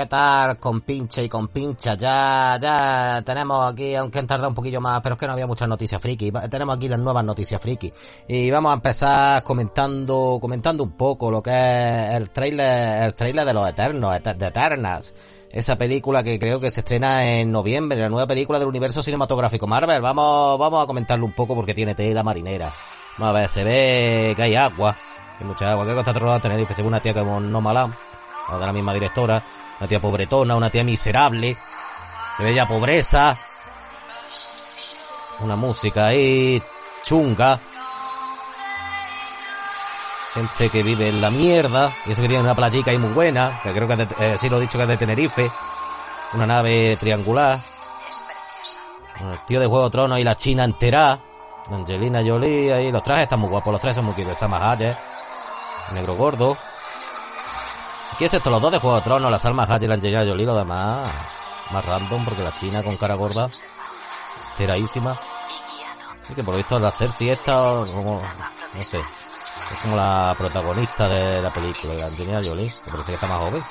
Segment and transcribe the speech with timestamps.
[0.00, 1.94] ¿Qué tal con pinche y con pincha?
[1.94, 5.46] Ya, ya tenemos aquí, aunque han tardado un poquillo más, pero es que no había
[5.46, 6.32] muchas noticias friki.
[6.48, 7.92] Tenemos aquí las nuevas noticias friki.
[8.28, 13.44] Y vamos a empezar comentando, comentando un poco lo que es el trailer, el trailer
[13.44, 15.12] de los Eternos, Eter- de Eternas.
[15.50, 19.66] Esa película que creo que se estrena en noviembre, la nueva película del universo cinematográfico
[19.66, 20.00] Marvel.
[20.00, 22.72] Vamos, vamos a comentarlo un poco porque tiene tela marinera.
[23.18, 24.96] A ver, se ve que hay agua.
[25.38, 25.84] Hay mucha agua.
[25.84, 26.72] ¿Qué costa a Tenerife?
[26.72, 27.90] Según una tía que no mala
[28.50, 29.42] de la misma directora,
[29.80, 31.56] una tía pobretona, una tía miserable,
[32.36, 33.34] se ve ya pobreza,
[35.40, 36.62] una música ahí
[37.02, 37.58] chunga,
[40.34, 43.58] gente que vive en la mierda, y eso que tiene una playica ahí muy buena,
[43.62, 45.50] que creo que eh, sí lo he dicho que es de Tenerife,
[46.34, 47.58] una nave triangular,
[49.18, 51.18] el tío de Juego de Tronos y la China entera,
[51.70, 54.96] Angelina Jolie ahí, los trajes están muy guapos, los trajes son muy Salma Hayek,
[55.94, 56.56] negro gordo,
[58.20, 58.50] ¿Qué es esto?
[58.50, 61.08] Los dos de Juego de Tronos, la Salma Hayek y la Angelina Jolie, lo demás
[61.70, 63.48] más random, porque la China con cara gorda,
[64.58, 65.18] teradísima.
[66.28, 68.20] Y que por lo visto la Cersei esta, como,
[68.74, 73.14] no sé, es como la protagonista de la película, la Angelina Jolie, que parece que
[73.14, 73.64] está más joven.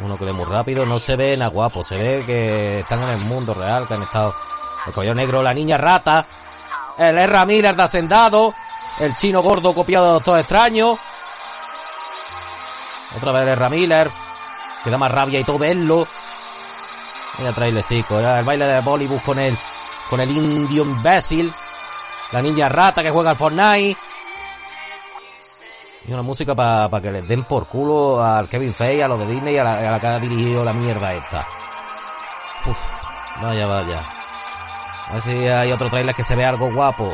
[0.00, 3.08] Uno que ve muy rápido, no se ve nada guapo, se ve que están en
[3.08, 4.34] el mundo real, que han estado
[4.86, 6.26] el collar negro, la niña rata,
[6.98, 7.46] el R.
[7.46, 8.52] Miller de Hacendado,
[9.00, 10.98] el chino gordo copiado de Doctor Extraño,
[13.16, 13.70] otra vez el R.
[13.70, 14.10] Miller,
[14.84, 16.06] que da más rabia y todo verlo.
[17.38, 19.56] Mira trailecico, el baile de Bollywood con el,
[20.08, 21.52] con el indio imbécil,
[22.32, 23.96] la niña rata que juega al Fortnite.
[26.08, 29.26] Y una música para que les den por culo al Kevin Feige, a los de
[29.26, 31.46] Disney y a la, a que ha dirigido la mierda esta.
[33.42, 34.00] Vaya, vaya.
[35.08, 37.12] A ver si hay otro trailer que se vea algo guapo.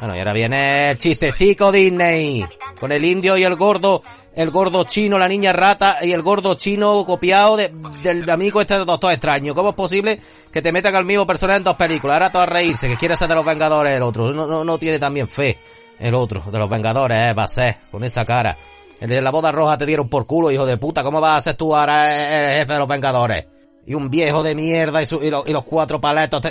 [0.00, 2.44] Bueno, y ahora viene el chistecico Disney.
[2.78, 4.00] Con el indio y el gordo,
[4.36, 7.72] el gordo chino, la niña rata y el gordo chino copiado de-
[8.02, 9.54] del amigo este Doctor Extraño.
[9.56, 10.20] ¿Cómo es posible
[10.52, 12.14] que te metan al mismo personaje en dos películas?
[12.14, 14.30] Ahora todo a reírse, que quiere ser de los Vengadores el otro.
[14.32, 15.58] No, no, no tiene también fe
[15.98, 18.56] el otro, de los Vengadores, eh, va a ser, con esa cara.
[19.00, 21.02] El de la boda roja te dieron por culo, hijo de puta.
[21.02, 23.46] ¿Cómo vas a ser tú ahora el jefe de los Vengadores?
[23.88, 26.42] Y un viejo de mierda y, los cuatro paletos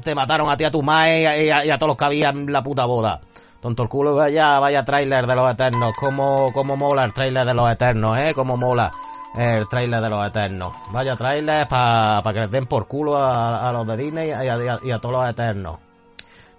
[0.00, 2.62] te, mataron a ti, a tu mae y a, todos los que había en la
[2.62, 3.20] puta boda.
[3.60, 5.92] Tonto el culo, vaya, vaya trailer de los Eternos.
[5.98, 8.32] Cómo, cómo mola el trailer de los Eternos, eh.
[8.32, 8.92] Cómo mola
[9.36, 10.72] el trailer de los Eternos.
[10.92, 15.12] Vaya trailer para que les den por culo a, los de Disney y a todos
[15.12, 15.80] los Eternos.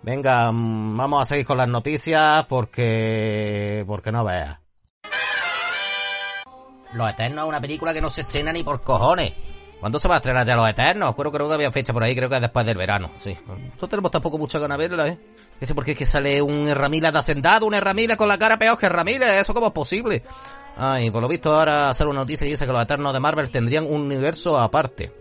[0.01, 3.85] Venga, mm, vamos a seguir con las noticias porque...
[3.87, 4.59] porque no veas.
[6.91, 9.54] Los Eternos es una película que no se estrena ni por cojones.
[9.79, 11.15] ¿Cuándo se va a estrenar ya Los Eternos?
[11.15, 13.37] Creo, creo que había fecha por ahí, creo que es después del verano, sí.
[13.81, 15.19] No tenemos tampoco mucha ganas de verla, ¿eh?
[15.59, 18.77] Ese porque es que sale un Ramírez de hacendado, un Ramírez con la cara peor
[18.77, 20.23] que Ramírez, ¿eso cómo es posible?
[20.77, 23.49] Ay, por lo visto ahora hacer una noticia y dice que los Eternos de Marvel
[23.49, 25.13] tendrían un universo aparte.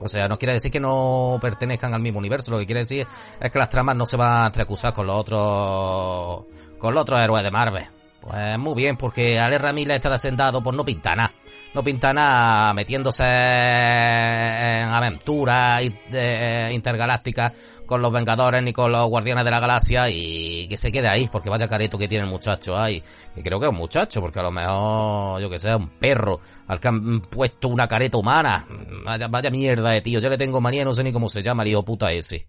[0.00, 3.06] O sea, no quiere decir que no pertenezcan al mismo universo, lo que quiere decir
[3.40, 6.44] es que las tramas no se van a entrecruzar con los otros,
[6.78, 7.84] con los otros héroes de Marvel.
[8.20, 11.32] Pues muy bien, porque Ale Ramírez está de hacendado, pues no pinta nada.
[11.74, 15.82] No pinta nada metiéndose en aventuras
[16.12, 17.52] eh, intergalácticas
[17.86, 21.28] con los Vengadores ni con los Guardianes de la Galaxia y que se quede ahí,
[21.30, 23.02] porque vaya careto que tiene el muchacho ahí.
[23.36, 26.40] Y creo que es un muchacho, porque a lo mejor, yo que sé, un perro
[26.68, 28.66] al que han puesto una careta humana.
[29.04, 31.62] Vaya, vaya mierda de tío, yo le tengo manía, no sé ni cómo se llama
[31.64, 32.48] el hijo puta ese.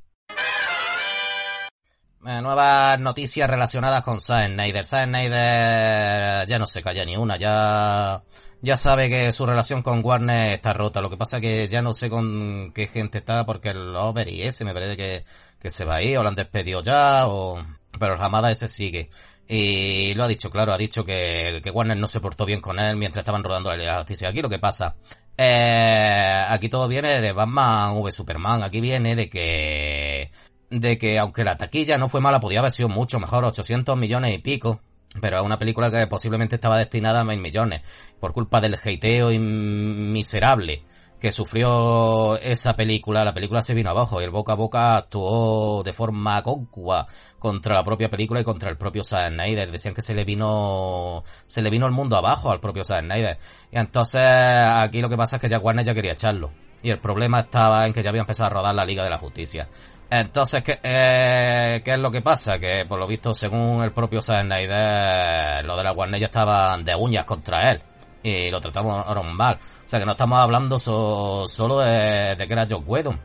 [2.26, 4.86] Eh, nuevas noticias relacionadas con Zack Snyder.
[4.86, 8.24] Zack Snyder ya no se calla ni una, ya
[8.63, 11.01] ya sabe que su relación con Warner está rota.
[11.01, 14.42] Lo que pasa que ya no sé con qué gente está porque el Over y
[14.44, 15.25] ese me parece que,
[15.60, 17.62] que se va a ir o lo han despedido ya o...
[18.00, 19.10] Pero el Hamada ese sigue.
[19.48, 22.80] Y lo ha dicho, claro, ha dicho que, que Warner no se portó bien con
[22.80, 24.00] él mientras estaban rodando la.
[24.00, 24.95] Aquí lo que pasa,
[25.38, 28.63] eh, aquí todo viene de Batman v Superman.
[28.63, 30.31] Aquí viene de que,
[30.69, 34.33] de que aunque la taquilla no fue mala, podía haber sido mucho mejor, 800 millones
[34.33, 34.81] y pico.
[35.21, 37.81] Pero es una película que posiblemente estaba destinada a mil millones.
[38.24, 40.86] Por culpa del hateo miserable
[41.20, 45.84] que sufrió esa película, la película se vino abajo y el boca a boca actuó
[45.84, 47.06] de forma cóncua
[47.38, 49.70] contra la propia película y contra el propio Zack Snyder.
[49.70, 53.38] Decían que se le vino, se le vino el mundo abajo al propio Zack Snyder.
[53.70, 56.50] Y entonces aquí lo que pasa es que Jack Warner ya quería echarlo.
[56.81, 59.18] Y el problema estaba en que ya había empezado a rodar la Liga de la
[59.18, 59.68] Justicia.
[60.10, 62.58] Entonces, ¿qué, eh, ¿qué es lo que pasa?
[62.58, 66.86] Que por lo visto, según el propio Zack Snyder, lo de la Warner ya estaban
[66.86, 67.81] de uñas contra él.
[68.24, 69.60] Y lo tratamos mal.
[69.86, 73.20] O sea que no estamos hablando solo de, que era Joe Whedon.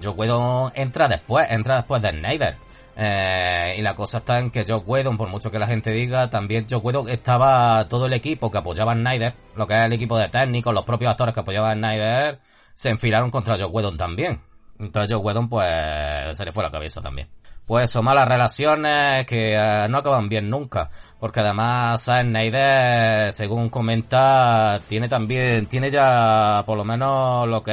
[0.00, 2.56] Joe Whedon entra después, entra después de Snyder.
[2.96, 6.30] Eh, y la cosa está en que Joe Whedon, por mucho que la gente diga,
[6.30, 9.92] también Joe Whedon estaba todo el equipo que apoyaba a Snyder, lo que es el
[9.92, 12.40] equipo de técnicos, los propios actores que apoyaban a Snyder,
[12.74, 14.40] se enfilaron contra Joe Whedon también.
[14.78, 15.66] Entonces Joe Whedon pues
[16.36, 17.28] se le fue la cabeza también.
[17.66, 20.90] Pues son malas relaciones que eh, no acaban bien nunca.
[21.18, 27.72] Porque además Zack Snyder, según comenta, tiene también, tiene ya por lo menos lo que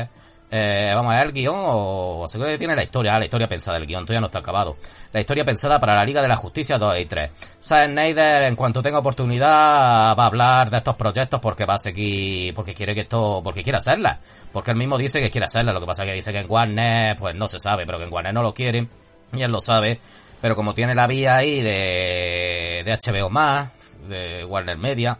[0.00, 0.08] es
[0.48, 3.78] eh, vamos a ver el guion o, seguro que tiene la historia, la historia pensada,
[3.78, 4.76] el guion todavía no está acabado.
[5.12, 7.30] La historia pensada para la Liga de la Justicia 2 y 3.
[7.60, 11.78] Zack Snyder, en cuanto tenga oportunidad, va a hablar de estos proyectos porque va a
[11.78, 14.20] seguir, porque quiere que esto, porque quiere hacerla.
[14.52, 16.50] Porque él mismo dice que quiere hacerla, lo que pasa es que dice que en
[16.50, 18.88] Warner, pues no se sabe, pero que en Warner no lo quieren,
[19.32, 20.00] y él lo sabe.
[20.40, 23.70] Pero como tiene la vía ahí de, de HBO más,
[24.08, 25.18] de Warner Media,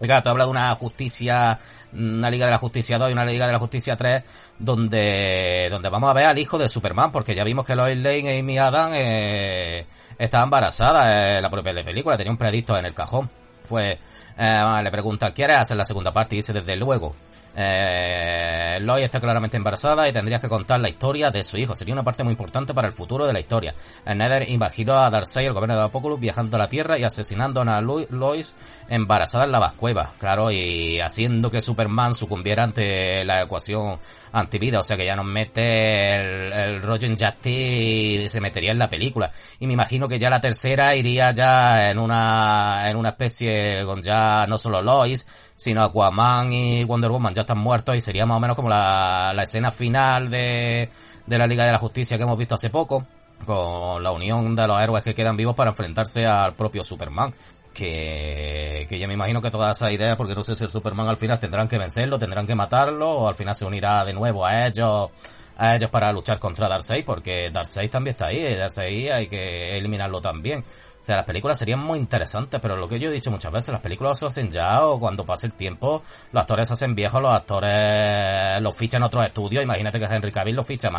[0.00, 1.58] y claro, te habla de una justicia
[1.92, 4.22] una Liga de la Justicia 2 y una Liga de la Justicia 3
[4.58, 8.36] donde, donde vamos a ver al hijo de Superman, porque ya vimos que Lois Lane
[8.36, 9.86] y Amy Adam eh,
[10.18, 13.30] estaba embarazada en la propia película, tenía un predicto en el cajón.
[13.68, 13.98] Fue,
[14.38, 16.34] eh, le pregunta, ¿quieres hacer la segunda parte?
[16.34, 17.14] Y dice, desde luego.
[17.56, 21.76] Eh, Lois está claramente embarazada y tendrías que contar la historia de su hijo.
[21.76, 23.74] Sería una parte muy importante para el futuro de la historia.
[24.06, 27.80] Nether imaginó a Darkseid, el gobierno de Apocalypse, viajando a la Tierra y asesinando a
[27.80, 28.54] Lois
[28.88, 30.12] embarazada en la vascueva.
[30.18, 33.98] Claro, y haciendo que Superman sucumbiera ante la ecuación
[34.32, 34.80] antivida.
[34.80, 37.08] O sea que ya nos mete el, el rollo
[37.44, 39.30] y se metería en la película.
[39.58, 44.02] Y me imagino que ya la tercera iría ya en una, en una especie con
[44.02, 45.26] ya no solo Lois,
[45.60, 49.32] sino Aquaman y Wonder Woman ya están muertos y sería más o menos como la,
[49.34, 50.88] la escena final de,
[51.26, 53.04] de la Liga de la Justicia que hemos visto hace poco,
[53.44, 57.34] con la unión de los héroes que quedan vivos para enfrentarse al propio Superman.
[57.74, 61.08] Que, que ya me imagino que todas esas ideas, porque no sé si el Superman
[61.08, 64.46] al final tendrán que vencerlo, tendrán que matarlo, o al final se unirá de nuevo
[64.46, 65.10] a ellos,
[65.58, 70.22] a ellos para luchar contra Darkseid, porque Darkseid también está ahí, Darkseid hay que eliminarlo
[70.22, 70.64] también.
[71.00, 73.70] O sea, las películas serían muy interesantes, pero lo que yo he dicho muchas veces,
[73.70, 77.22] las películas se hacen ya o cuando pase el tiempo, los actores se hacen viejos,
[77.22, 79.64] los actores los fichan otros estudios.
[79.64, 80.90] Imagínate que Henry Cavill los ficha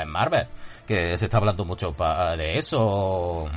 [0.00, 0.46] en Marvel,
[0.86, 1.94] que se está hablando mucho
[2.38, 3.50] de eso.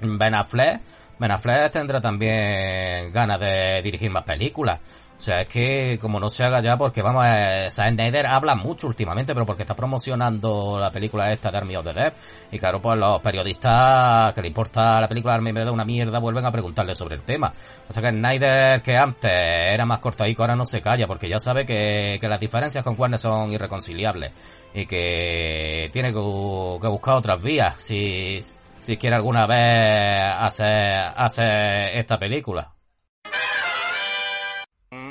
[0.00, 0.80] Ben Affleck,
[1.18, 4.78] Ben Affleck tendrá también ganas de dirigir más películas.
[5.18, 8.86] O sea, es que como no se haga ya, porque vamos, Zack Snyder habla mucho
[8.86, 12.12] últimamente, pero porque está promocionando la película esta de Army of the Dead.
[12.52, 15.84] Y claro, pues los periodistas que le importa la película Army of the Dead una
[15.84, 17.52] mierda vuelven a preguntarle sobre el tema.
[17.88, 21.40] O sea que Snyder, que antes era más cortadico, ahora no se calla, porque ya
[21.40, 24.30] sabe que, que las diferencias con Warner son irreconciliables.
[24.72, 28.40] Y que tiene que, que buscar otras vías, si,
[28.78, 32.77] si quiere alguna vez hacer, hacer esta película.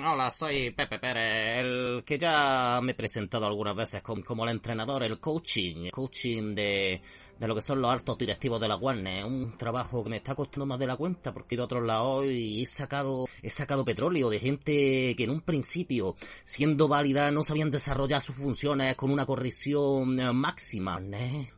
[0.10, 5.04] Hola, soy Pepe Pérez, el que ya me he presentado algunas veces como, el entrenador,
[5.04, 7.02] el coaching, coaching de,
[7.39, 9.25] de lo que son los altos directivos de la Warner.
[9.25, 11.84] Un trabajo que me está costando más de la cuenta porque he ido a otros
[11.84, 17.32] lados y he sacado, he sacado petróleo de gente que en un principio, siendo válida,
[17.32, 21.00] no sabían desarrollar sus funciones con una corrección eh, máxima.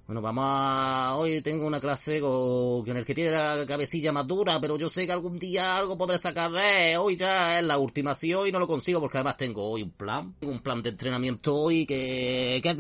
[0.08, 1.16] Bueno, vamos a...
[1.16, 5.06] Hoy tengo una clase con el que tiene la cabecilla más dura, pero yo sé
[5.06, 6.98] que algún día algo podré sacar de...
[6.98, 9.92] Hoy ya es la última, si hoy no lo consigo porque además tengo hoy un
[9.92, 12.78] plan, un plan de entrenamiento hoy que, que es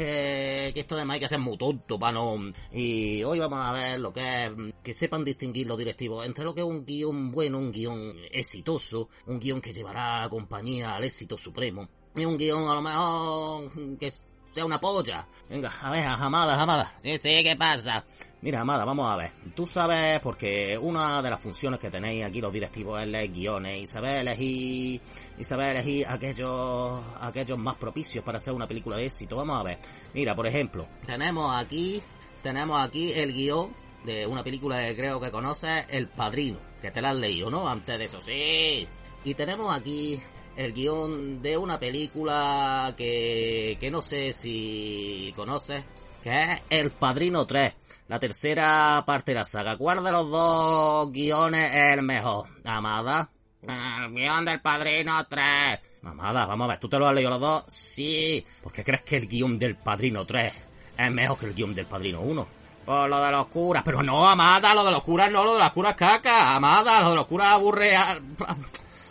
[0.00, 2.52] que, que esto hay que hacer muy tonto para no...
[2.72, 4.50] Y hoy vamos a ver lo que es,
[4.82, 9.10] que sepan distinguir los directivos entre lo que es un guion bueno, un guion exitoso,
[9.26, 12.82] un guion que llevará a la compañía al éxito supremo, y un guion a lo
[12.82, 14.10] mejor que
[14.52, 15.26] sea una polla.
[15.48, 16.94] Venga, a ver, Amada, Amada.
[17.02, 18.04] Sí, sí, ¿qué pasa?
[18.42, 19.32] Mira, Amada, vamos a ver.
[19.54, 23.82] Tú sabes, porque una de las funciones que tenéis aquí los directivos es leer guiones
[23.82, 25.00] y saber elegir,
[25.38, 29.36] y saber elegir aquellos, aquellos más propicios para hacer una película de éxito.
[29.36, 29.78] Vamos a ver.
[30.14, 32.02] Mira, por ejemplo, tenemos aquí,
[32.42, 37.00] tenemos aquí el guion de una película que creo que conoces, El Padrino, que te
[37.00, 37.68] la has leído, ¿no?
[37.68, 38.88] Antes de eso, sí.
[39.22, 40.18] Y tenemos aquí
[40.56, 45.84] el guion de una película que, que no sé si conoces,
[46.22, 47.74] que es El Padrino 3,
[48.08, 49.76] la tercera parte de la saga.
[49.76, 52.48] ¿Cuál de los dos guiones es el mejor?
[52.64, 53.30] Amada.
[53.62, 55.80] El guion del Padrino 3.
[56.04, 57.64] Amada, vamos a ver, ¿tú te lo has leído los dos?
[57.68, 58.44] Sí.
[58.62, 60.52] ¿Por qué crees que el guion del Padrino 3
[60.96, 62.48] es mejor que el guion del Padrino 1?
[62.86, 63.82] Por lo de los curas.
[63.84, 66.56] Pero no, Amada, lo de los curas no, lo de las curas caca.
[66.56, 67.96] Amada, lo de los curas aburre...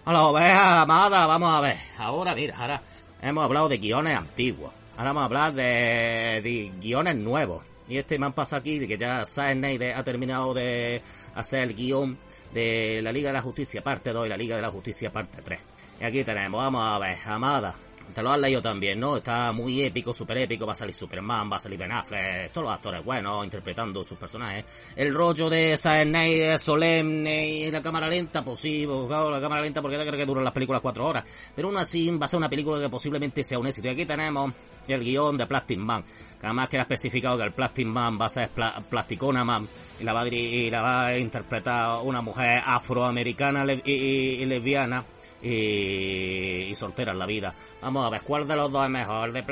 [0.09, 1.77] A la oveja amada, vamos a ver.
[1.99, 2.81] Ahora, mira, ahora
[3.21, 4.73] hemos hablado de guiones antiguos.
[4.97, 7.63] Ahora vamos a hablar de, guiones nuevos.
[7.87, 11.03] Y este me han pasado aquí que ya Snyder ha terminado de
[11.35, 12.17] hacer el guion
[12.51, 15.43] de la Liga de la Justicia parte 2 y la Liga de la Justicia parte
[15.43, 15.59] 3.
[16.01, 17.75] Y aquí tenemos, vamos a ver, Amada.
[18.13, 19.17] Te lo has leído también, ¿no?
[19.17, 20.65] Está muy épico, súper épico.
[20.65, 24.17] Va a salir Superman, va a salir Ben Affleck, todos los actores buenos interpretando sus
[24.17, 24.65] personajes.
[24.95, 29.39] El rollo de Zack Snyder solemne y la cámara lenta, pues sí, pues, claro, la
[29.39, 31.23] cámara lenta porque te creo que duran las películas cuatro horas.
[31.55, 33.87] Pero aún así va a ser una película que posiblemente sea un éxito.
[33.87, 34.51] Y aquí tenemos
[34.87, 36.03] el guion de Plastic Man,
[36.39, 39.67] que además queda especificado que el Plastic Man va a ser pla Plasticona Man
[39.99, 45.05] y la va a, y la va a interpretar una mujer afroamericana y lesbiana
[45.41, 47.53] y, y soltera en la vida.
[47.81, 49.43] Vamos a ver cuál de los dos es mejor, de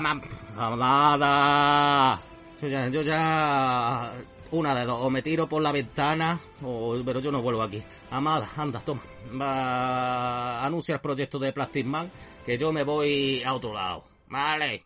[0.00, 0.22] Man.
[0.56, 2.20] Nada.
[2.60, 4.12] Yo ya, yo ya
[4.52, 7.82] una de dos, o me tiro por la ventana, o, pero yo no vuelvo aquí.
[8.10, 9.02] Amada, anda, toma.
[9.40, 12.10] Va, anuncia el proyecto de Plastic Man,
[12.44, 14.04] que yo me voy a otro lado.
[14.28, 14.84] Vale.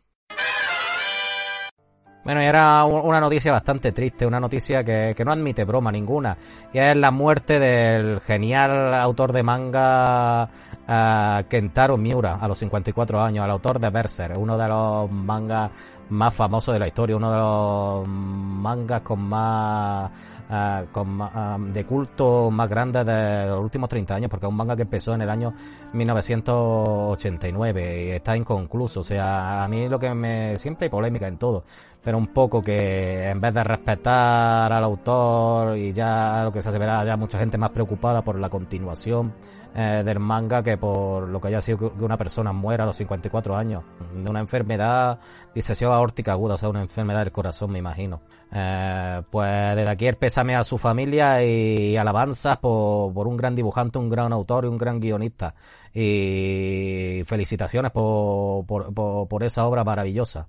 [2.26, 6.36] Bueno, y era una noticia bastante triste, una noticia que, que, no admite broma ninguna.
[6.72, 10.48] Y es la muerte del genial autor de manga
[10.88, 15.70] uh, Kentaro Miura a los 54 años, el autor de Berserk, uno de los mangas
[16.08, 20.10] más famosos de la historia, uno de los mangas con más
[20.48, 24.56] Uh, con, uh, de culto más grande de los últimos 30 años, porque es un
[24.56, 25.52] manga que empezó en el año
[25.92, 29.00] 1989 y está inconcluso.
[29.00, 30.56] O sea, a mí lo que me.
[30.56, 31.64] Siempre hay polémica en todo,
[32.06, 36.70] pero un poco que en vez de respetar al autor y ya lo que se
[36.78, 39.34] verá, ya mucha gente más preocupada por la continuación
[39.74, 42.94] eh, del manga que por lo que haya sido que una persona muera a los
[42.94, 43.82] 54 años
[44.14, 45.18] de una enfermedad,
[45.52, 48.20] disección aórtica aguda, o sea, una enfermedad del corazón, me imagino.
[48.52, 53.56] Eh, pues desde aquí el pésame a su familia y alabanzas por, por un gran
[53.56, 55.56] dibujante, un gran autor y un gran guionista.
[55.92, 60.46] Y felicitaciones por, por, por, por esa obra maravillosa.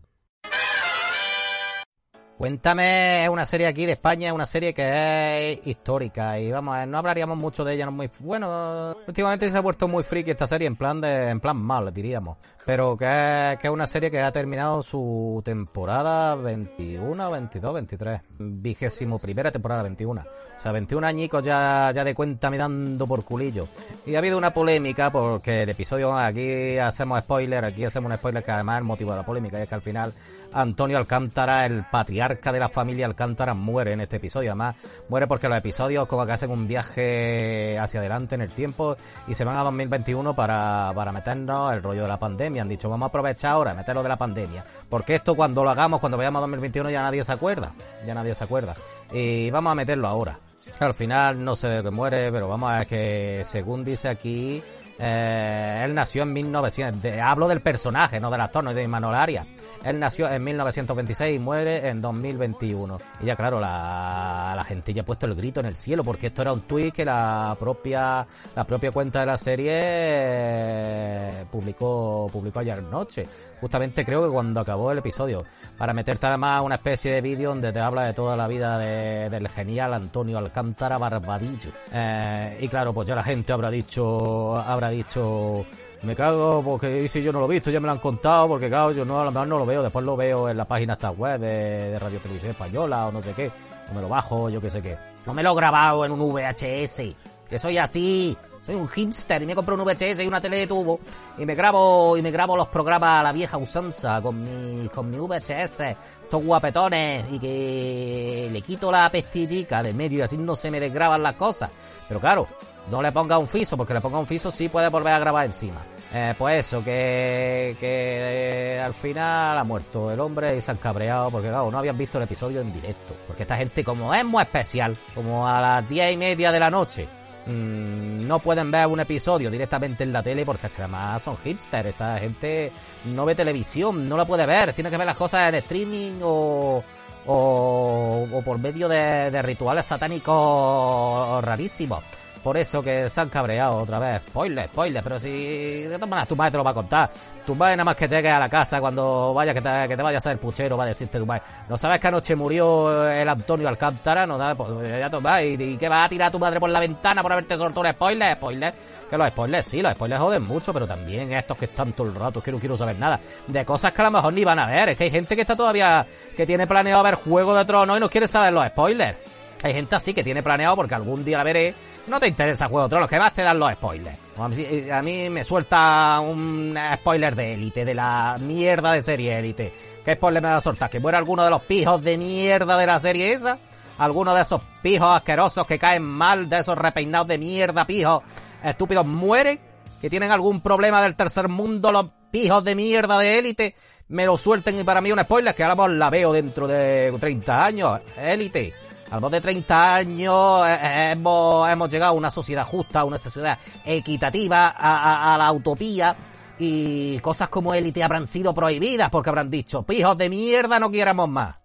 [2.37, 6.87] Cuéntame, es una serie aquí de España, es una serie que es histórica y vamos,
[6.87, 10.45] no hablaríamos mucho de ella, no muy bueno, últimamente se ha vuelto muy friki esta
[10.45, 12.37] serie en plan de en plan mal, diríamos,
[12.67, 19.17] pero que que es una serie que ha terminado su temporada 21, 22, 23, vigésimo
[19.19, 20.21] primera temporada 21.
[20.21, 23.69] O sea, 21 añicos ya ya de cuenta me dando por culillo.
[24.05, 28.43] Y ha habido una polémica porque el episodio aquí hacemos spoiler, aquí hacemos un spoiler
[28.43, 30.13] que además el motivo de la polémica es que al final
[30.51, 34.51] Antonio Alcántara, el patriarca de la familia Alcántara, muere en este episodio.
[34.51, 34.75] Además,
[35.07, 38.97] muere porque los episodios como que hacen un viaje hacia adelante en el tiempo
[39.27, 42.56] y se van a 2021 para, para meternos el rollo de la pandemia.
[42.59, 44.65] Han dicho, vamos a aprovechar ahora, meterlo de la pandemia.
[44.89, 47.73] Porque esto cuando lo hagamos, cuando vayamos a 2021 ya nadie se acuerda.
[48.05, 48.75] Ya nadie se acuerda.
[49.11, 50.39] Y vamos a meterlo ahora.
[50.79, 54.61] Al final no sé de qué muere, pero vamos a ver que según dice aquí,
[54.99, 57.01] eh, él nació en 1900.
[57.01, 59.47] De, hablo del personaje, no del actor, no de Manuel Arias.
[59.83, 62.97] Él nació en 1926 y muere en 2021.
[63.21, 66.27] Y ya claro, la, la gente ya ha puesto el grito en el cielo porque
[66.27, 72.29] esto era un tweet que la propia la propia cuenta de la serie eh, publicó
[72.31, 73.27] publicó ayer noche.
[73.59, 75.39] Justamente creo que cuando acabó el episodio
[75.77, 79.29] para meterte además una especie de vídeo donde te habla de toda la vida de,
[79.29, 81.71] del genial Antonio Alcántara Barbadillo.
[81.91, 85.65] Eh, y claro, pues ya la gente habrá dicho habrá dicho
[86.03, 88.69] me cago porque si yo no lo he visto, ya me lo han contado, porque
[88.69, 90.93] claro, yo no, a lo mejor no lo veo, después lo veo en la página
[90.93, 93.51] esta web de, de Radio Televisión Española o no sé qué,
[93.89, 94.97] o me lo bajo, yo qué sé qué.
[95.25, 97.01] No me lo he grabado en un VHS,
[97.49, 98.37] que soy así,
[98.67, 100.99] Soy un hipster y me compro un VHS y una tele de tubo
[101.37, 105.09] y me grabo y me grabo los programas a la vieja usanza con mi con
[105.09, 105.79] mi VHS,
[106.23, 110.81] estos guapetones y que le quito la pestillica del medio y así no se me
[110.81, 111.69] desgraban las cosas.
[112.09, 112.45] Pero claro,
[112.89, 115.45] no le ponga un fiso porque le ponga un fiso sí puede volver a grabar
[115.45, 115.85] encima.
[116.13, 120.77] Eh, pues eso, que, que eh, al final ha muerto el hombre y se han
[120.77, 123.13] cabreado porque, claro, no habían visto el episodio en directo.
[123.27, 126.69] Porque esta gente, como es muy especial, como a las diez y media de la
[126.71, 127.09] noche,
[127.45, 131.89] mmm, no pueden ver un episodio directamente en la tele porque además son hipsters.
[131.89, 132.71] Esta gente
[133.03, 136.81] no ve televisión, no la puede ver, tiene que ver las cosas en streaming o,
[137.25, 142.01] o, o por medio de, de rituales satánicos rarísimos.
[142.43, 144.21] Por eso que se han cabreado otra vez.
[144.29, 147.09] Spoiler, spoiler, pero si de todas maneras tu madre te lo va a contar.
[147.45, 150.03] Tu madre nada más que llegue a la casa cuando vaya que te, que te
[150.03, 151.43] vaya a ser puchero va a decirte tu madre.
[151.69, 154.25] ¿No sabes que anoche murió el Antonio Alcántara?
[154.25, 156.69] No pues ya tu madre, y, y que va a tirar a tu madre por
[156.69, 158.73] la ventana por haberte soltado un spoiler, spoiler.
[159.09, 162.15] Que los spoilers sí, los spoilers joden mucho, pero también estos que están todo el
[162.15, 163.19] rato, que no quiero saber nada.
[163.47, 164.89] De cosas que a lo mejor ni van a ver.
[164.89, 167.99] Es que hay gente que está todavía, que tiene planeado ver Juego de Tronos y
[168.01, 169.17] no quiere saber los spoilers.
[169.63, 171.73] Hay gente así que tiene planeado porque algún día la veré.
[172.05, 174.17] No te interesa Juego de Tronos, que más te dan los spoilers.
[174.37, 179.37] A mí, a mí me suelta un spoiler de élite, de la mierda de serie
[179.39, 179.73] élite.
[180.05, 180.89] ¿Qué spoiler me va a soltar?
[180.89, 183.57] ¿Que muera alguno de los pijos de mierda de la serie esa?
[183.97, 188.21] ¿Alguno de esos pijos asquerosos que caen mal, de esos repeinados de mierda, pijos
[188.63, 189.59] estúpidos, mueren?
[189.99, 193.75] ¿Que tienen algún problema del tercer mundo, los pijos de mierda de élite?
[194.09, 197.65] Me lo suelten y para mí un spoiler que ahora la veo dentro de 30
[197.65, 197.99] años.
[198.21, 198.86] Élite.
[199.09, 203.57] Al de 30 años eh, hemos, hemos llegado a una sociedad justa, a una sociedad
[203.85, 206.15] equitativa, a, a, a la utopía.
[206.59, 211.29] Y cosas como élite habrán sido prohibidas porque habrán dicho, pijos de mierda, no quieramos
[211.29, 211.57] más.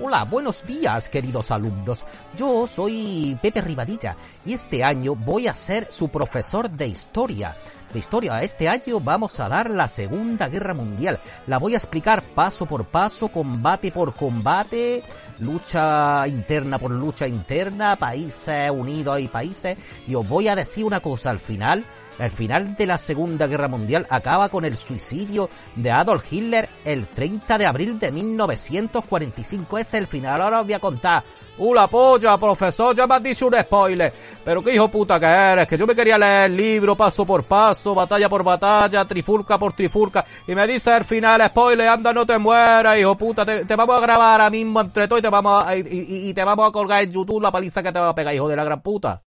[0.00, 2.06] Hola, buenos días, queridos alumnos.
[2.36, 7.56] Yo soy Pepe Ribadilla y este año voy a ser su profesor de historia.
[7.92, 11.18] De historia, este año vamos a dar la Segunda Guerra Mundial.
[11.46, 15.02] La voy a explicar paso por paso, combate por combate,
[15.38, 19.78] lucha interna por lucha interna, países unidos y países.
[20.06, 21.82] Y os voy a decir una cosa al final.
[22.18, 27.06] El final de la Segunda Guerra Mundial acaba con el suicidio de Adolf Hitler el
[27.06, 29.78] 30 de abril de 1945.
[29.78, 30.40] Es el final.
[30.40, 31.22] Ahora os voy a contar.
[31.58, 32.94] ¡Una polla, profesor!
[32.94, 34.12] Ya me has dicho un spoiler.
[34.44, 35.68] Pero qué hijo puta que eres.
[35.68, 39.72] Que yo me quería leer el libro paso por paso, batalla por batalla, trifulca por
[39.72, 40.24] trifulca.
[40.46, 43.46] Y me dice el final, spoiler, anda, no te mueras, hijo puta.
[43.46, 46.28] Te, te vamos a grabar ahora mismo entre todos y te vamos a, y, y,
[46.30, 48.48] y te vamos a colgar en YouTube la paliza que te va a pegar, hijo
[48.48, 49.22] de la gran puta.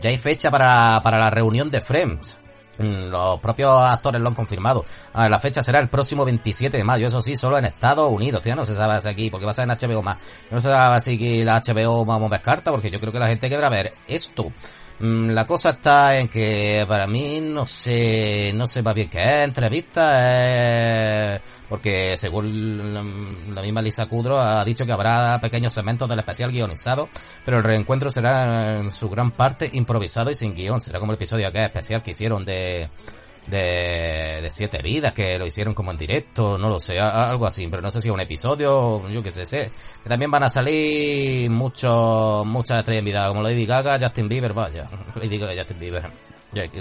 [0.00, 2.38] Ya hay fecha para, para la reunión de Friends.
[2.78, 4.84] Los propios actores lo han confirmado.
[5.14, 8.42] la fecha será el próximo 27 de mayo, eso sí, solo en Estados Unidos.
[8.44, 10.16] Ya no se sabe si aquí, porque va a ser en HBO más.
[10.50, 13.28] No se sabe si la HBO vamos a ver carta, porque yo creo que la
[13.28, 14.52] gente querrá ver esto.
[15.00, 19.44] La cosa está en que para mí no sé, no sé más bien qué es
[19.44, 22.94] entrevista, eh, porque según
[23.52, 27.08] la misma Lisa Kudrow ha dicho que habrá pequeños segmentos del especial guionizado,
[27.44, 30.80] pero el reencuentro será en su gran parte improvisado y sin guion.
[30.80, 32.88] Será como el episodio que es especial que hicieron de,
[33.46, 37.66] de, de siete vidas, que lo hicieron como en directo, no lo sé, algo así,
[37.68, 39.70] pero no sé si un episodio, yo qué sé, sé.
[40.06, 44.88] También van a salir muchos, muchas estrellas en vida, como Lady Gaga, Justin Bieber, vaya,
[45.16, 46.10] Lady Gaga, Justin Bieber,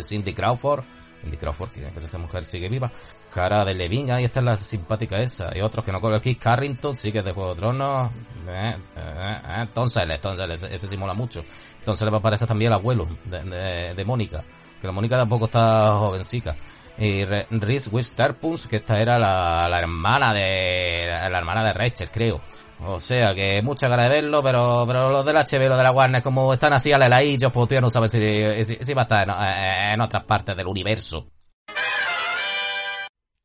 [0.03, 0.83] Cindy Crawford,
[1.21, 2.91] Cindy Crawford, que esa mujer sigue viva,
[3.33, 6.95] cara de Levin, ahí está la simpática esa, y otros que no conozco aquí, Carrington,
[6.95, 8.11] sí que es de Juego de Tronos,
[8.47, 11.43] eh, eh, eh, entonces, entonces, ese sí mola mucho,
[11.79, 14.43] entonces le va a aparecer también el abuelo de, de Mónica,
[14.83, 16.57] que la Mónica tampoco está jovencica.
[16.97, 22.41] Y Reese Witherspoon, que esta era la, la hermana de, la hermana de Rachel, creo.
[22.85, 25.91] O sea que mucha ganas de verlo, pero, pero los del HB, los de la
[25.93, 29.93] Warner, como están así aleladillos, pues tú ya no sabes si, si, va a estar
[29.93, 31.29] en, otras partes del universo.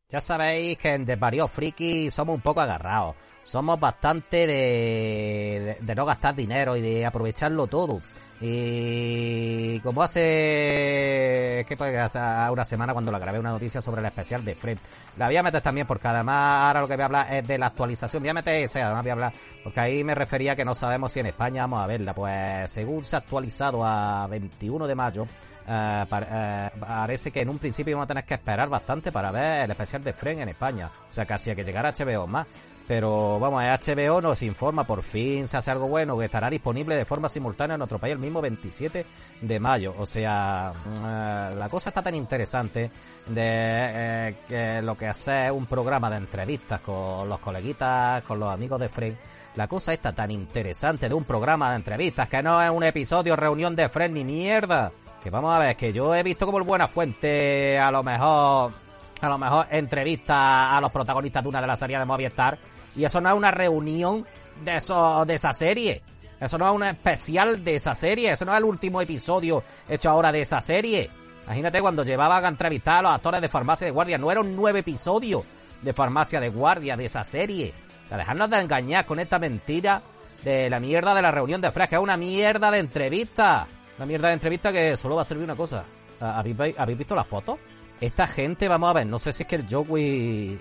[0.08, 3.14] Ya sabéis que en The Varios Friki somos un poco agarrados.
[3.44, 8.02] Somos bastante de, de no gastar dinero y de aprovecharlo todo.
[8.40, 12.18] Y como hace, ¿qué puede hace
[12.52, 14.78] una semana cuando la grabé una noticia sobre el especial de Fred.
[15.16, 17.58] La voy a meter también porque además ahora lo que voy a hablar es de
[17.58, 18.22] la actualización.
[18.22, 19.32] Voy a meter ese, además voy a hablar,
[19.64, 22.14] porque ahí me refería que no sabemos si en España vamos a verla.
[22.14, 25.26] Pues según se ha actualizado a 21 de mayo,
[25.66, 29.64] para, uh, parece que en un principio vamos a tener que esperar bastante para ver
[29.64, 30.86] el especial de Fred en España.
[30.86, 32.46] O sea, casi a que llegara HBO más.
[32.88, 37.04] Pero vamos, HBO nos informa, por fin se hace algo bueno, que estará disponible de
[37.04, 39.04] forma simultánea en nuestro país el mismo 27
[39.42, 39.94] de mayo.
[39.98, 42.90] O sea, uh, la cosa está tan interesante
[43.26, 48.40] de eh, que lo que hace es un programa de entrevistas con los coleguitas, con
[48.40, 49.14] los amigos de Fred
[49.58, 53.34] la cosa esta tan interesante de un programa de entrevistas que no es un episodio
[53.34, 54.92] reunión de Fred ni mierda.
[55.20, 58.72] Que vamos a ver, que yo he visto como el Buena Fuente a lo mejor,
[59.20, 62.56] a lo mejor entrevista a los protagonistas de una de las series de Movistar
[62.98, 64.26] y eso no es una reunión
[64.64, 66.02] de eso, de esa serie.
[66.40, 70.10] Eso no es un especial de esa serie, eso no es el último episodio hecho
[70.10, 71.08] ahora de esa serie.
[71.46, 74.54] Imagínate cuando llevaban a entrevistar a los actores de Farmacia de Guardia, no era un
[74.54, 75.44] nuevo episodio
[75.80, 77.72] de Farmacia de Guardia de esa serie.
[78.10, 80.02] O dejarnos de engañar con esta mentira
[80.42, 83.66] de la mierda de la reunión de Fresca, es una mierda de entrevista.
[83.96, 85.84] Una mierda de entrevista que solo va a servir una cosa.
[86.20, 87.58] ¿Habéis, ¿habéis visto las fotos?
[88.00, 90.60] Esta gente, vamos a ver, no sé si es que el Joey...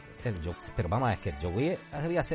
[0.75, 1.77] Pero vamos es que el Joey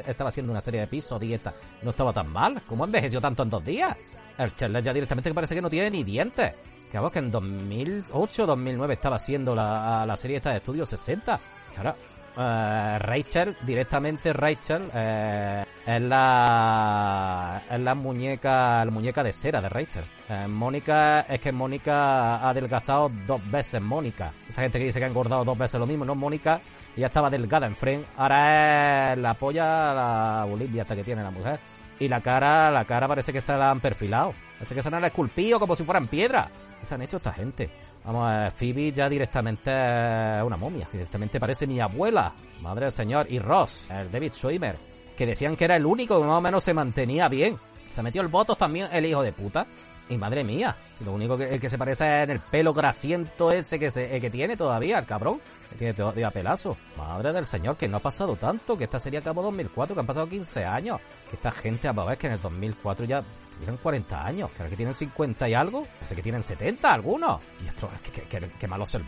[0.06, 2.62] estaba haciendo una serie de episodios y esta no estaba tan mal.
[2.66, 3.96] ¿Cómo envejeció tanto en dos días?
[4.38, 6.54] El Charles ya directamente que parece que no tiene ni dientes.
[6.90, 11.40] Que vamos, que en 2008 2009 estaba haciendo la, la serie esta de Estudio 60.
[11.74, 11.96] Y ahora
[12.36, 19.68] eh, Rachel, directamente Rachel, eh, es la es la muñeca, la muñeca de cera de
[19.68, 20.04] Rachel.
[20.28, 24.32] Eh, Mónica, es que Mónica ha adelgazado dos veces Mónica.
[24.48, 26.60] Esa gente que dice que ha engordado dos veces lo mismo, no Mónica,
[26.96, 28.08] ya estaba delgada en frente.
[28.16, 31.60] Ahora es la polla, la Bolivia hasta que tiene la mujer.
[31.98, 34.34] Y la cara, la cara parece que se la han perfilado.
[34.54, 36.48] Parece que se la han esculpido como si fueran piedra.
[36.80, 37.70] ¿Qué se han hecho esta gente?
[38.04, 43.26] Vamos a ver, Phoebe ya directamente una momia, directamente parece mi abuela, madre del señor,
[43.30, 44.76] y Ross, el David Schwimmer,
[45.16, 47.56] que decían que era el único que más o menos se mantenía bien.
[47.92, 49.66] Se metió el voto también el hijo de puta.
[50.08, 53.50] Y madre mía, lo único que, el que se parece es en el pelo grasiento
[53.52, 55.40] ese que, se, que tiene todavía, el cabrón.
[55.70, 56.76] Que tiene todavía pelazo.
[56.96, 60.06] Madre del señor, que no ha pasado tanto, que esta sería acabó 2004, que han
[60.06, 61.00] pasado 15 años.
[61.30, 63.22] Que esta gente, a ver, que en el 2004 ya
[63.62, 67.40] tuvieron 40 años, ahora que tienen 50 y algo, sé que tienen 70 algunos.
[67.62, 68.98] Y esto, que, que, que malos.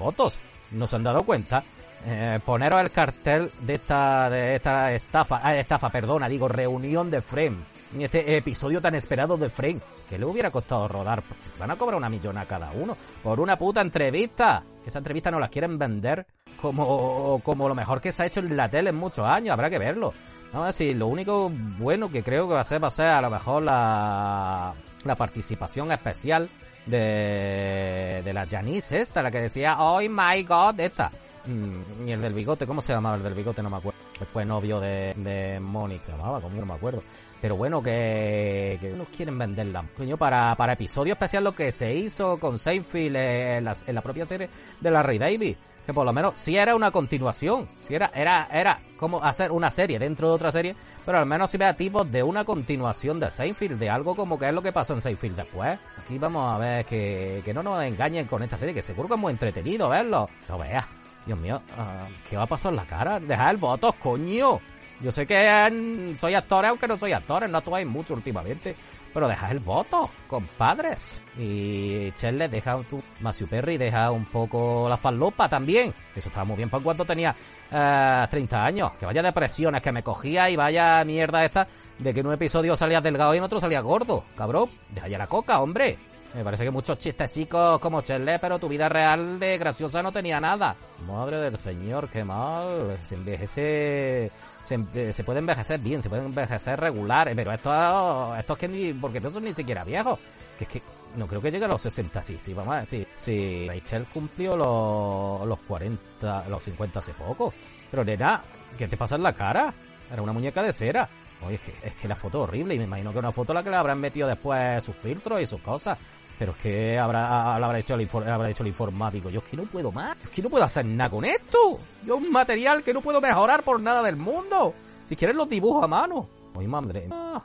[0.71, 1.65] No se han dado cuenta.
[2.07, 7.23] Eh, poneros el cartel de esta, de esta estafa, ah, estafa, perdona, digo, reunión de
[7.23, 9.83] Frame este episodio tan esperado de Frank.
[10.09, 11.23] Que le hubiera costado rodar?
[11.23, 14.63] Pues van a cobrar una millona cada uno por una puta entrevista.
[14.85, 16.27] Esa entrevista no la quieren vender
[16.61, 19.53] como, como lo mejor que se ha hecho en la tele en muchos años.
[19.53, 20.13] Habrá que verlo.
[20.55, 23.21] No, si lo único bueno que creo que va a ser va a ser a
[23.21, 24.73] lo mejor la,
[25.05, 26.49] la participación especial
[26.87, 31.11] de, de la Janice esta, la que decía, oh my god, esta.
[31.47, 33.65] Mm, y el del bigote, ¿cómo se llamaba el del bigote?
[33.65, 33.99] No me acuerdo.
[34.33, 37.03] Fue novio de, de Mónica, llamaba, como no me acuerdo.
[37.45, 39.85] Pero bueno, que, que nos quieren venderla.
[39.99, 44.01] Coño, para, para episodio especial lo que se hizo con Seinfeld en la, en la
[44.01, 44.49] propia serie
[44.81, 45.55] de la Rey David.
[45.85, 47.69] Que por lo menos si era una continuación.
[47.87, 50.75] Si era, era, era como hacer una serie dentro de otra serie.
[51.05, 53.79] Pero al menos si vea tipos de una continuación de Seinfeld.
[53.79, 55.79] De algo como que es lo que pasó en Seinfeld después.
[56.03, 58.73] Aquí vamos a ver que, que no nos engañen con esta serie.
[58.73, 60.31] Que seguro que es muy entretenido verlo.
[60.49, 60.87] Lo veas.
[61.27, 63.21] Dios mío, ah, ¿qué va a pasar en la cara?
[63.21, 64.61] Deja el voto, coño.
[65.01, 68.75] Yo sé que soy actor, aunque no soy actor, no actuáis mucho últimamente.
[69.15, 71.23] Pero deja el voto, compadres.
[71.39, 75.95] Y Chelle deja tu Matthew Perry deja un poco la falopa también.
[76.17, 77.35] Eso estaba muy bien para cuando tenía
[77.71, 78.93] 30 eh, años.
[78.99, 82.77] Que vaya depresiones que me cogía y vaya mierda esta de que en un episodio
[82.77, 84.25] salías delgado y en otro salías gordo.
[84.37, 85.97] Cabrón, deja ya la coca, hombre.
[86.35, 90.41] Me parece que muchos chistecicos como Chelle, pero tu vida real de graciosa no tenía
[90.41, 90.75] nada.
[91.07, 92.99] Madre del señor, qué mal.
[93.05, 94.33] Se envejece.
[94.61, 97.31] Se, puede envejecer bien, se puede envejecer regular.
[97.37, 98.93] Pero esto, esto es que ni.
[98.95, 100.19] Porque no son ni siquiera viejos.
[100.59, 100.83] Que es que
[101.17, 103.07] no creo que llegue a los 60, sí, sí, vamos a decir.
[103.15, 107.55] Sí, Rachel cumplió los, los 40, los 50 hace poco.
[107.91, 108.43] Pero nena,
[108.77, 109.73] ¿qué te pasa en la cara?
[110.13, 111.09] Era una muñeca de cera.
[111.47, 113.53] Oye, es que, es que la foto es horrible y me imagino que una foto
[113.53, 115.99] la que le habrán metido después sus filtros y sus cosas.
[116.39, 119.31] Pero es que habrá, habrá, hecho el habrá hecho el informático.
[119.31, 120.17] Yo es que no puedo más.
[120.25, 121.79] Es que no puedo hacer nada con esto.
[122.05, 124.75] Yo un material que no puedo mejorar por nada del mundo.
[125.09, 126.29] Si quieres los dibujo a mano.
[126.57, 127.09] Oye, madre.
[127.11, 127.45] Ah.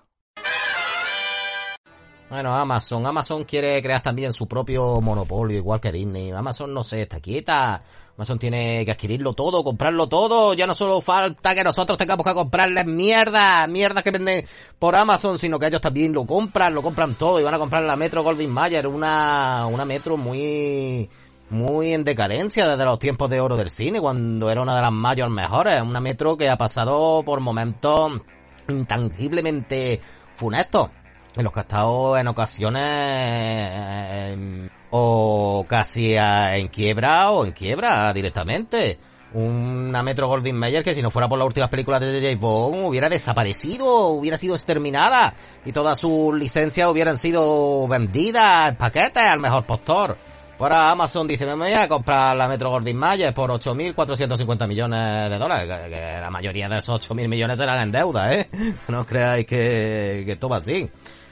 [2.30, 3.08] Bueno, Amazon.
[3.08, 6.30] Amazon quiere crear también su propio monopolio, igual que Disney.
[6.30, 7.82] Amazon no sé, está quieta.
[8.18, 10.54] Amazon tiene que adquirirlo todo, comprarlo todo.
[10.54, 14.46] Ya no solo falta que nosotros tengamos que comprarles mierda, mierda que venden
[14.78, 17.82] por Amazon, sino que ellos también lo compran, lo compran todo y van a comprar
[17.84, 21.10] la Metro Goldwyn Mayer, una, una Metro muy,
[21.50, 24.92] muy en decadencia desde los tiempos de oro del cine, cuando era una de las
[24.92, 25.82] mayores mejores.
[25.82, 28.22] Una Metro que ha pasado por momentos
[28.68, 30.00] intangiblemente
[30.36, 30.90] funestos
[31.36, 38.12] en los que ha estado en ocasiones eh, o casi en quiebra o en quiebra
[38.14, 38.98] directamente.
[39.32, 42.36] Una Metro Goldwyn Mayer que si no fuera por las últimas películas de J.
[42.40, 45.34] Bond hubiera desaparecido, hubiera sido exterminada
[45.66, 50.18] y todas sus licencias hubieran sido vendidas en paquetes al mejor postor.
[50.58, 55.38] Ahora Amazon dice, me voy a comprar la Metro Goldwyn Mayer por 8.450 millones de
[55.38, 55.90] dólares.
[56.20, 58.50] La mayoría de esos 8.000 millones serán en deuda, ¿eh?
[58.90, 60.90] No creáis que, que todo va así.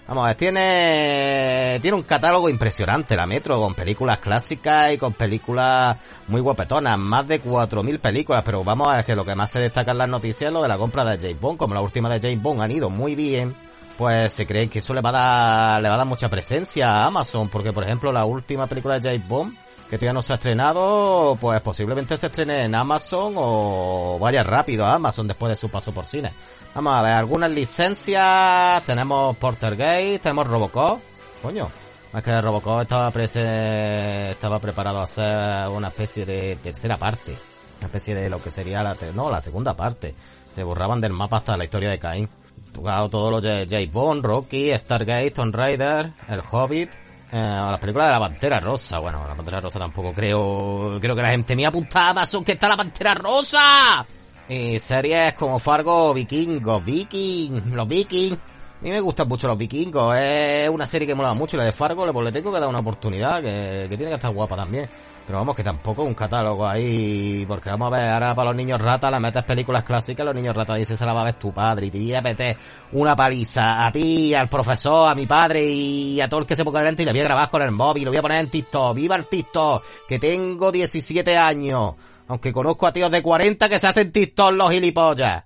[0.07, 5.11] Vamos a ver, tiene, tiene un catálogo impresionante la Metro, con películas clásicas y con
[5.11, 5.97] películas
[6.29, 9.59] muy guapetonas, más de 4.000 películas, pero vamos a ver que lo que más se
[9.59, 12.07] destaca en las noticias es lo de la compra de James Bond, como la última
[12.07, 13.53] de James Bond han ido muy bien,
[13.97, 16.89] pues se cree que eso le va a dar, le va a dar mucha presencia
[16.89, 19.57] a Amazon, porque por ejemplo la última película de James Bond,
[19.89, 24.86] que todavía no se ha estrenado, pues posiblemente se estrene en Amazon o vaya rápido
[24.86, 26.32] a Amazon después de su paso por cine.
[26.76, 31.00] Vamos a ver, algunas licencias, tenemos Portergate, tenemos Robocop,
[31.41, 31.69] coño.
[32.13, 37.38] Es que Robocop estaba, prese, estaba preparado a hacer una especie de tercera parte.
[37.80, 40.15] Una especie de lo que sería la, no, la segunda parte.
[40.54, 42.30] Se borraban del mapa hasta la historia de Cain.
[42.73, 46.89] Claro, todo lo de James Bond, Rocky, Stargate, Tomb Raider, El Hobbit,
[47.31, 48.99] eh, la película de la Pantera Rosa.
[48.99, 52.67] Bueno, la Pantera Rosa tampoco creo, creo que la gente me apuntaba Amazon que está
[52.67, 54.05] la Pantera Rosa.
[54.49, 58.33] Y series como Fargo, Vikingos, Viking, los Vikings.
[58.33, 61.63] A mí me gustan mucho los vikingos, es una serie que me mola mucho, la
[61.63, 64.87] de Fargo, pues le tengo que dar una oportunidad, que tiene que estar guapa también.
[65.27, 68.81] Pero vamos, que tampoco un catálogo ahí, porque vamos a ver, ahora para los niños
[68.81, 71.53] ratas le metes películas clásicas, los niños ratas dicen se la va a ver tu
[71.53, 72.55] padre, y te voy a meter
[72.93, 76.63] una paliza a ti, al profesor, a mi padre y a todo el que se
[76.63, 78.49] ponga delante y le voy a grabar con el móvil, lo voy a poner en
[78.49, 81.95] TikTok, viva el TikTok, que tengo 17 años,
[82.29, 85.43] aunque conozco a tíos de 40 que se hacen TikTok los gilipollas.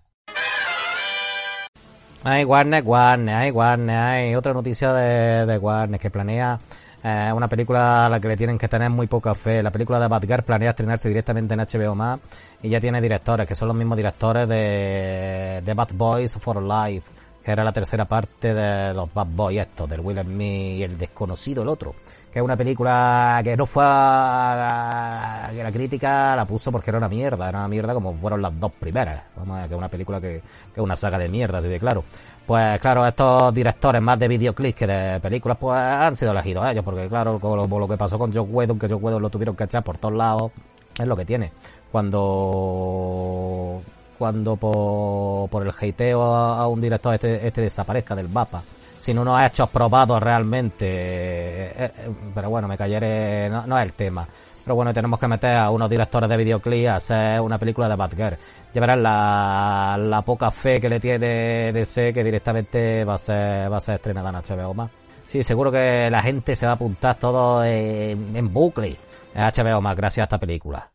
[2.24, 6.60] Ay, Warner, Warner, ay, Warner, ay, otra noticia de Warner que planea
[7.04, 9.64] eh, una película a la que le tienen que tener muy poca fe.
[9.64, 12.24] La película de Batgirl planea estrenarse directamente en HBO Max
[12.62, 17.10] y ya tiene directores, que son los mismos directores de, de Bad Boys for Life,
[17.44, 20.98] que era la tercera parte de los Bad Boys estos, del Will Smith y el
[20.98, 21.96] desconocido, el otro
[22.32, 27.10] que es una película que no fue que la crítica la puso porque era una
[27.10, 29.24] mierda, era una mierda como fueron las dos primeras.
[29.36, 31.78] Vamos a ver, que es una película que, es una saga de mierda, así de
[31.80, 32.06] claro.
[32.46, 36.86] Pues claro, estos directores más de videoclips que de películas, pues han sido elegidos ellos,
[36.86, 39.66] porque claro, lo, lo que pasó con Joe Whedon, que Joe Whedon lo tuvieron que
[39.66, 40.54] echar por todos lados,
[40.98, 41.52] es lo que tiene.
[41.92, 43.82] Cuando
[44.22, 48.62] cuando por, el hateo a, un director este, este desaparezca del mapa
[49.00, 50.86] sin unos hechos probados realmente.
[50.86, 51.92] Eh, eh,
[52.36, 54.28] pero bueno, me callaré, no, no, es el tema.
[54.64, 57.96] Pero bueno, tenemos que meter a unos directores de videoclip a hacer una película de
[57.96, 58.38] Batgirl.
[58.76, 63.78] Ya verás la, poca fe que le tiene DC que directamente va a ser, va
[63.78, 64.92] a ser estrenada en HBO más.
[65.26, 69.00] Sí, seguro que la gente se va a apuntar todo en, en bucle
[69.34, 70.91] HBO más gracias a esta película.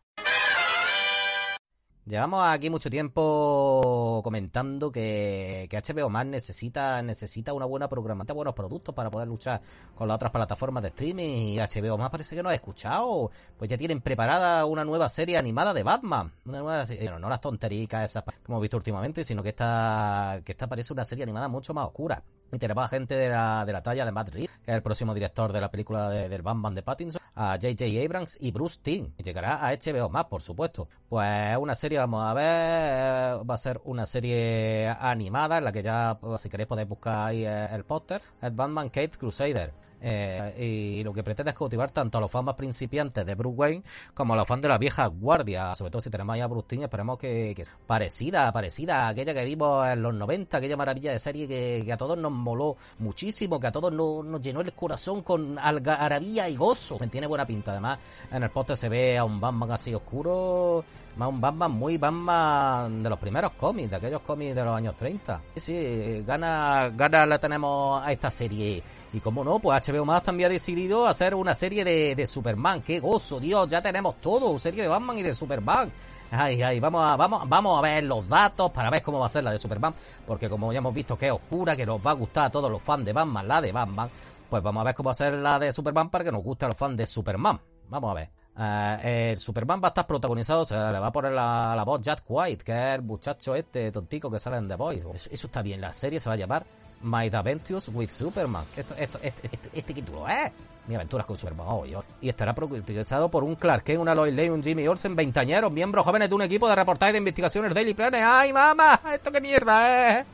[2.08, 8.54] Llevamos aquí mucho tiempo comentando que, que HBO Max necesita, necesita una buena programación, buenos
[8.54, 9.60] productos para poder luchar
[9.92, 13.32] con las otras plataformas de streaming y HBO Max parece que no ha escuchado.
[13.58, 16.32] Pues ya tienen preparada una nueva serie animada de Batman.
[16.44, 20.40] Una nueva serie, no, no las tontericas esas que hemos visto últimamente, sino que esta,
[20.44, 22.22] que esta parece una serie animada mucho más oscura.
[22.52, 24.82] Y tenemos a gente de la, de la talla de Matt Reeves, que es el
[24.82, 27.84] próximo director de la película de, del Batman de Pattinson, a J.J.
[28.04, 29.12] Abrams y Bruce Timm.
[29.18, 30.88] Y llegará a HBO más, por supuesto.
[31.08, 35.82] Pues una serie, vamos a ver, va a ser una serie animada en la que
[35.82, 38.22] ya, si queréis, podéis buscar ahí el póster.
[38.40, 39.72] Es Batman Kate Crusader.
[40.00, 43.56] Eh, y lo que pretende es cautivar tanto a los fans más principiantes de Bruce
[43.56, 43.82] Wayne
[44.14, 45.74] como a los fans de la vieja guardia.
[45.74, 47.54] Sobre todo si tenemos ahí a Bruce Timm, esperemos que,
[47.86, 51.96] parecida, parecida a aquella que vimos en los 90, aquella maravilla de serie que, a
[51.96, 56.56] todos nos moló muchísimo, que a todos nos, nos llenó el corazón con algarabía y
[56.56, 56.98] gozo.
[57.10, 57.98] Tiene buena pinta, además
[58.30, 60.84] en el póster se ve a un Batman así oscuro,
[61.16, 64.94] más un Batman muy Batman de los primeros cómics, de aquellos cómics de los años
[64.96, 65.42] 30.
[65.54, 68.82] Sí, sí, gana, gana la tenemos a esta serie.
[69.12, 72.82] Y como no, pues HBO Max también ha decidido hacer una serie de, de Superman.
[72.82, 73.66] ¡Qué gozo, Dios!
[73.68, 75.90] Ya tenemos todo, serie de Batman y de Superman.
[76.30, 79.30] Ay, ay, vamos a, vamos, vamos a ver los datos para ver cómo va a
[79.30, 79.94] ser la de Superman.
[80.26, 82.70] Porque como ya hemos visto que es oscura, que nos va a gustar a todos
[82.70, 84.10] los fans de Batman, la de Batman,
[84.50, 86.66] pues vamos a ver cómo va a ser la de Superman para que nos guste
[86.66, 87.58] a los fans de Superman.
[87.88, 88.35] Vamos a ver.
[88.58, 92.00] Uh, el Superman va a estar protagonizado, se le va a poner la, la voz
[92.00, 95.28] Jack White, que es el muchacho este tontico que sale en The Voice.
[95.30, 96.64] Eso, está bien, la serie se va a llamar
[97.02, 98.64] My Adventures with Superman.
[98.74, 100.46] Esto, esto, este, este, título es.
[100.46, 100.52] ¿eh?
[100.88, 101.84] Mi aventuras con Superman, oh,
[102.20, 106.04] Y estará protagonizado por un Clark Kent, una Lois Lane, un Jimmy Olsen, veintañeros, miembros
[106.04, 108.22] jóvenes de un equipo de reportaje de investigaciones Daily Planet.
[108.24, 109.00] ¡Ay, mamá!
[109.12, 110.26] ¿Esto qué mierda es?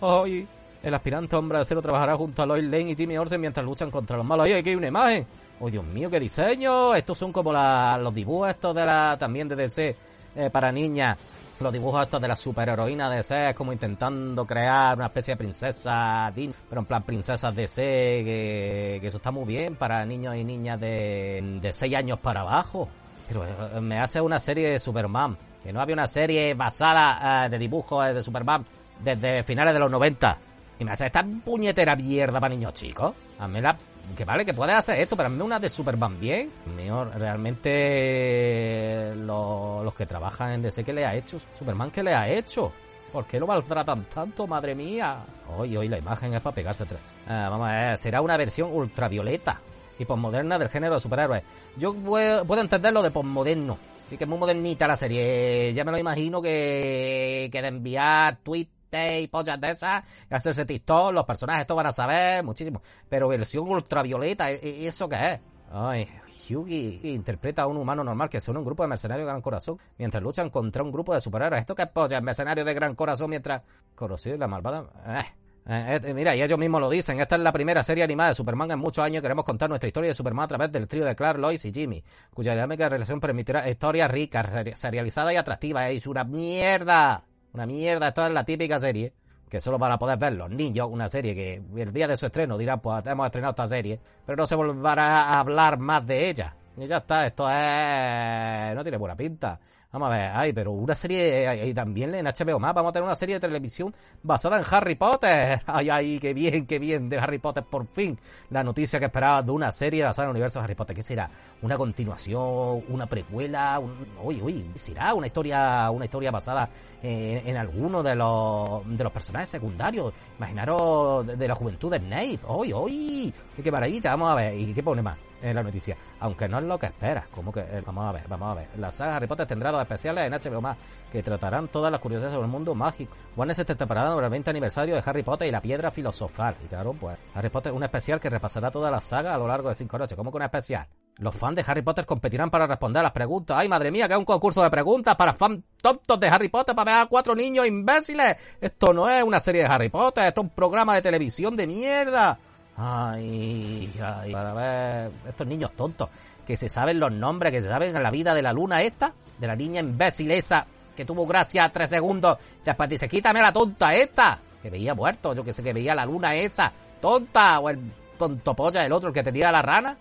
[0.00, 0.48] Hoy,
[0.82, 3.90] el aspirante hombre de acero trabajará junto a Lois Lane y Jimmy Olsen mientras luchan
[3.90, 4.44] contra los malos.
[4.44, 5.26] Oye, aquí hay una imagen.
[5.60, 6.94] ¡Oh, Dios mío, qué diseño!
[6.94, 9.96] Estos son como la, los dibujos estos de la, también de DC,
[10.36, 11.16] eh, para niñas,
[11.60, 16.32] los dibujos estos de la superheroína de C, como intentando crear una especie de princesa,
[16.68, 17.82] pero en plan princesas de C,
[18.24, 22.88] que, eso está muy bien para niños y niñas de, de 6 años para abajo.
[23.28, 27.48] Pero eh, me hace una serie de Superman, que no había una serie basada eh,
[27.48, 28.64] de dibujos de Superman
[29.02, 30.38] desde finales de los 90.
[30.80, 33.14] Y me hace esta puñetera mierda para niños chicos.
[33.38, 33.76] Hazme la
[34.16, 36.50] que vale, que puedes hacer esto, pero hazme una de Superman bien.
[36.76, 41.38] Mío, realmente los que trabajan en DC, ¿qué le ha hecho?
[41.58, 42.72] Superman, ¿qué le ha hecho?
[43.12, 45.18] ¿Por qué lo maltratan tanto, madre mía?
[45.56, 46.84] Hoy, hoy la imagen es para pegarse.
[47.28, 49.60] Ah, vamos a ver, será una versión ultravioleta
[49.98, 51.42] y posmoderna del género de superhéroes.
[51.76, 53.78] Yo puedo, puedo entenderlo de posmoderno.
[54.08, 55.72] Sí que es muy modernita la serie.
[55.74, 60.64] Ya me lo imagino que, que de enviar tweets y pollas de esas, y hacerse
[60.64, 62.82] TikTok, los personajes esto van a saber muchísimo.
[63.08, 65.40] Pero versión ultravioleta, ¿e-, e-, ¿eso qué es?
[65.70, 66.08] Ay,
[66.48, 69.78] Hughie interpreta a un humano normal que son un grupo de mercenarios de gran corazón
[69.98, 71.60] mientras luchan contra un grupo de superhéroes.
[71.60, 72.20] ¿Esto qué es polla?
[72.20, 73.62] Mercenarios de gran corazón mientras...
[73.94, 74.84] Conocido y la malvada...
[75.06, 75.24] Eh.
[75.66, 77.20] Eh, eh, mira, y ellos mismos lo dicen.
[77.20, 79.22] Esta es la primera serie animada de Superman en muchos años.
[79.22, 82.04] Queremos contar nuestra historia de Superman a través del trío de Clark, Lois y Jimmy,
[82.34, 85.90] cuya dinámica relación permitirá historias ricas, serializadas y atractivas.
[85.90, 87.24] Es una mierda.
[87.54, 89.12] Una mierda, esto es la típica serie
[89.48, 92.58] que solo para poder ver los niños, una serie que el día de su estreno
[92.58, 96.56] dirán, pues hemos estrenado esta serie, pero no se volverá a hablar más de ella.
[96.76, 98.74] Y ya está, esto es...
[98.74, 99.60] no tiene buena pinta.
[99.94, 103.04] Vamos a ver, ay, pero una serie, y también en HBO más, vamos a tener
[103.04, 105.62] una serie de televisión basada en Harry Potter.
[105.66, 108.18] Ay, ay, qué bien, qué bien, de Harry Potter, por fin.
[108.50, 110.96] La noticia que esperaba de una serie basada en el universo de Harry Potter.
[110.96, 111.30] ¿Qué será?
[111.62, 112.82] ¿Una continuación?
[112.88, 113.80] ¿Una precuela?
[114.20, 116.68] Uy, uy, ¿será una historia, una historia basada
[117.00, 120.12] en, alguno de los, de los personajes secundarios?
[120.38, 122.40] Imaginaros de, la juventud de Snape.
[122.48, 124.10] Uy, uy, qué maravilla.
[124.10, 125.16] Vamos a ver, ¿y qué pone más?
[125.50, 125.96] En la noticia.
[126.20, 127.28] Aunque no es lo que esperas.
[127.28, 128.68] Como que, eh, vamos a ver, vamos a ver.
[128.78, 130.76] La saga Harry Potter tendrá dos especiales en HBO
[131.12, 133.14] que tratarán todas las curiosidades sobre el mundo mágico.
[133.54, 136.56] Se está preparando para el 20 aniversario de Harry Potter y la piedra filosofal.
[136.64, 139.46] Y claro, pues Harry Potter es un especial que repasará toda la saga a lo
[139.46, 140.16] largo de cinco noches.
[140.16, 140.88] ¿Cómo que un especial?
[141.18, 143.56] Los fans de Harry Potter competirán para responder a las preguntas.
[143.56, 146.92] ¡Ay, madre mía, que un concurso de preguntas para fans tontos de Harry Potter para
[146.92, 148.36] ver a cuatro niños imbéciles!
[148.60, 151.66] Esto no es una serie de Harry Potter, esto es un programa de televisión de
[151.68, 152.38] mierda.
[152.76, 156.08] Ay, ay, para ver estos niños tontos,
[156.44, 159.46] que se saben los nombres, que se saben la vida de la luna esta, de
[159.46, 164.40] la niña imbécil esa, que tuvo gracia tres segundos, después dice, quítame la tonta esta,
[164.60, 167.78] que veía muerto, yo que sé, que veía la luna esa, tonta, o el
[168.18, 169.96] tonto polla, el otro, el que tenía la rana.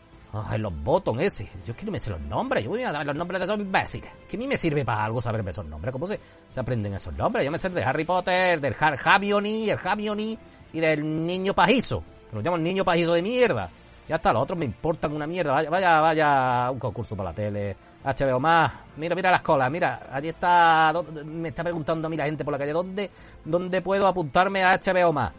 [0.49, 1.47] Ay, los botón ese.
[1.63, 2.63] Yo quiero me sé los nombres.
[2.63, 4.09] Yo voy a saber los nombres de esos imbéciles.
[4.27, 5.91] Que a mí me sirve para algo saberme esos nombres.
[5.91, 7.45] ¿Cómo se, se aprenden esos nombres?
[7.45, 10.39] Yo me sé de Harry Potter, del Har el Hermione
[10.73, 12.03] y del niño pajizo.
[12.33, 13.69] Lo llamo el niño pajizo de mierda.
[14.07, 15.53] Ya está, los otros me importan una mierda.
[15.53, 17.75] Vaya, vaya, vaya, un concurso para la tele.
[18.03, 18.71] HBO más.
[18.97, 19.71] Mira, mira las colas.
[19.71, 20.93] Mira, allí está.
[21.25, 22.73] Me está preguntando a mí la gente por la calle.
[22.73, 23.09] ¿Dónde,
[23.45, 25.31] dónde puedo apuntarme a HBO más?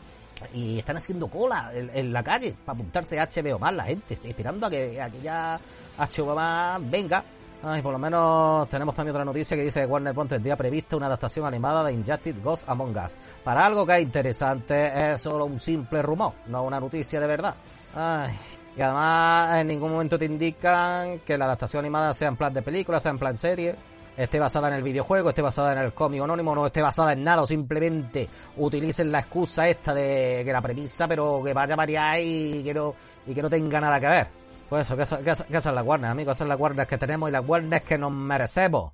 [0.54, 4.18] Y están haciendo cola en, la calle para apuntarse a HBO más la gente.
[4.24, 5.60] Esperando a que, a que ya
[5.98, 7.22] HBO más venga.
[7.66, 10.42] Ay, por lo menos tenemos también otra noticia que dice que Warner Bros.
[10.42, 13.16] día prevista una adaptación animada de Injustice Ghost Among Us.
[13.42, 17.54] Para algo que es interesante es solo un simple rumor, no una noticia de verdad.
[17.94, 18.34] Ay,
[18.76, 22.60] y además en ningún momento te indican que la adaptación animada sea en plan de
[22.60, 23.74] película, sea en plan serie,
[24.14, 27.24] esté basada en el videojuego, esté basada en el cómic anónimo, no esté basada en
[27.24, 31.76] nada, o simplemente utilicen la excusa esta de que la premisa, pero que vaya a
[31.78, 32.94] variar y que no,
[33.26, 34.43] y que no tenga nada que ver.
[34.68, 37.28] Pues eso, que, eso, que, que esas las Warner, amigos, son las Warner que tenemos
[37.28, 38.92] y las Warner que nos merecemos.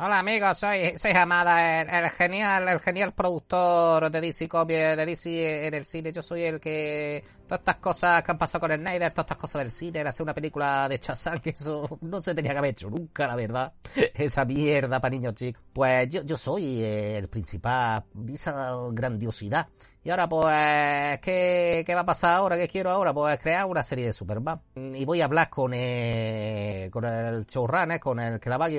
[0.00, 5.66] Hola amigos, soy, soy Hamada, el, genial, el genial productor de DC Comics, de DC
[5.66, 6.12] en el cine.
[6.12, 9.38] Yo soy el que todas estas cosas que han pasado con el Snyder, todas estas
[9.38, 12.70] cosas del cine, hacer una película de Chazán, que eso no se tenía que haber
[12.70, 13.72] hecho nunca, la verdad.
[14.14, 15.60] Esa mierda para niños chicos.
[15.72, 19.66] Pues yo, yo soy el principal de esa grandiosidad.
[20.08, 22.56] Y ahora pues, ¿qué, ¿qué va a pasar ahora?
[22.56, 23.12] ¿Qué quiero ahora?
[23.12, 24.58] Pues crear una serie de Superman.
[24.74, 28.70] Y voy a hablar con el, con el showrunner, con el que la va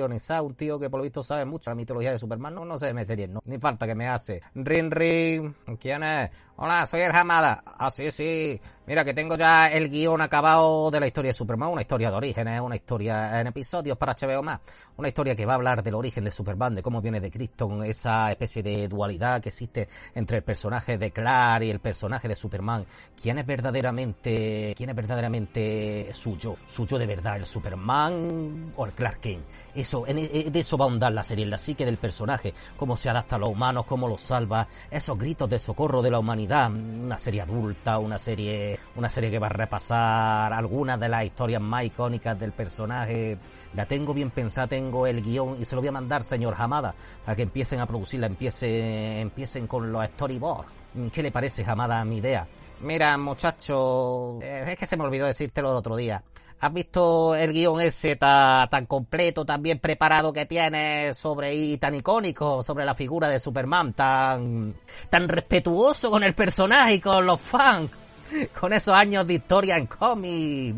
[0.42, 2.52] un tío que por lo visto sabe mucho la mitología de Superman.
[2.52, 3.38] No, no sé me serie, no.
[3.44, 4.40] Ni falta que me hace.
[4.56, 5.54] Ring, ring.
[5.78, 6.30] ¿Quién es?
[6.56, 7.62] Hola, soy el Hamada.
[7.64, 8.60] Ah, sí, sí.
[8.90, 12.16] Mira que tengo ya el guion acabado de la historia de Superman, una historia de
[12.16, 14.58] orígenes, una historia en episodios para HBO más,
[14.96, 17.84] una historia que va a hablar del origen de Superman, de cómo viene de Krypton,
[17.84, 22.34] esa especie de dualidad que existe entre el personaje de Clark y el personaje de
[22.34, 28.92] Superman, quién es verdaderamente, quién es verdaderamente suyo, suyo de verdad, el Superman o el
[28.92, 29.44] Clark Kent.
[29.72, 32.96] Eso, en, de eso va a ahondar la serie, en la psique del personaje, cómo
[32.96, 36.72] se adapta a los humanos, cómo los salva, esos gritos de socorro de la humanidad,
[36.72, 41.60] una serie adulta, una serie una serie que va a repasar algunas de las historias
[41.60, 43.38] más icónicas del personaje.
[43.74, 46.94] La tengo bien pensada, tengo el guion y se lo voy a mandar, señor Hamada,
[47.24, 50.68] para que empiecen a producirla, empiecen, empiecen con los storyboards.
[51.12, 52.46] ¿Qué le parece, Hamada, a mi idea?
[52.80, 56.22] Mira, muchacho, eh, es que se me olvidó decírtelo el otro día.
[56.60, 61.78] ¿Has visto el guion ese tan, tan completo, tan bien preparado que tiene sobre y
[61.78, 64.74] tan icónico sobre la figura de Superman, tan,
[65.08, 67.90] tan respetuoso con el personaje y con los fans?
[68.60, 70.74] Con esos años de historia en cómic.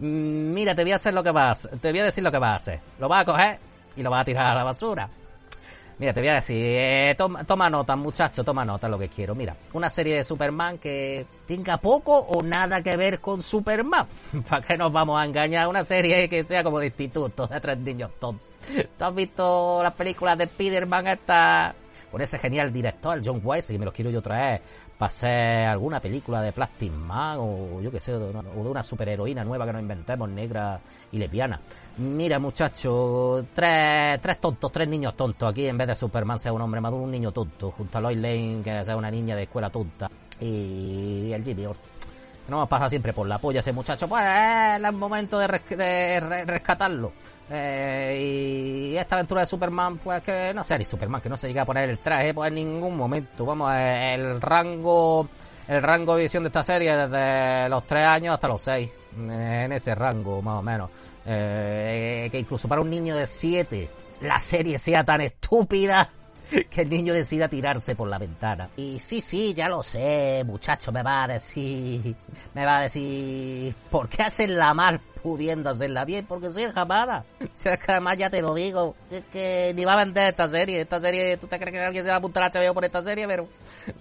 [0.00, 2.38] Mm, mira, te voy a hacer lo que vas, te voy a decir lo que
[2.38, 2.80] vas a hacer.
[2.98, 3.58] Lo vas a coger
[3.96, 5.08] y lo vas a tirar a la basura.
[5.98, 9.34] Mira, te voy a decir, eh, toma, nota, muchacho, toma nota lo que quiero.
[9.34, 14.06] Mira, una serie de Superman que tenga poco o nada que ver con Superman.
[14.48, 15.66] ¿Para qué nos vamos a engañar?
[15.66, 18.46] Una serie que sea como de instituto, de tres niños tontos.
[18.96, 21.74] ¿Tú has visto las películas de Spider-Man esta
[22.10, 24.62] con ese genial director, John Wise, que me los quiero yo traer
[24.98, 28.68] para hacer alguna película de Plastic Man o yo que sé, de una, o de
[28.68, 30.80] una superheroína nueva que nos inventemos, negra
[31.12, 31.60] y lesbiana.
[31.98, 35.50] Mira, muchacho, tres, tres tontos, tres niños tontos.
[35.50, 37.70] Aquí en vez de Superman sea un hombre maduro, un niño tonto.
[37.70, 40.10] Junto a Lois Lane, que sea una niña de escuela tonta.
[40.40, 41.66] Y el Jimmy
[42.48, 47.12] no nos pasa siempre por la polla ese muchacho, pues es el momento de, rescatarlo.
[47.50, 51.48] Eh, y esta aventura de Superman, pues que no sea ni Superman, que no se
[51.48, 53.44] llega a poner el traje, pues en ningún momento.
[53.44, 55.28] Vamos, el rango,
[55.66, 58.90] el rango de visión de esta serie desde los 3 años hasta los 6.
[59.18, 60.90] En ese rango, más o menos.
[61.26, 63.90] Eh, que incluso para un niño de 7
[64.22, 66.10] la serie sea tan estúpida
[66.70, 68.70] que el niño decida tirarse por la ventana.
[68.76, 72.16] Y sí, sí, ya lo sé, muchacho, me va a decir,
[72.54, 76.26] me va a decir, ¿por qué la mal pudiendo hacerla bien?
[76.26, 77.24] Porque soy jamada.
[77.54, 80.48] Si es que además ya te lo digo, es que ni va a vender esta
[80.48, 82.84] serie, esta serie, ¿tú te crees que alguien se va a apuntar a HBO por
[82.84, 83.26] esta serie?
[83.26, 83.48] Pero,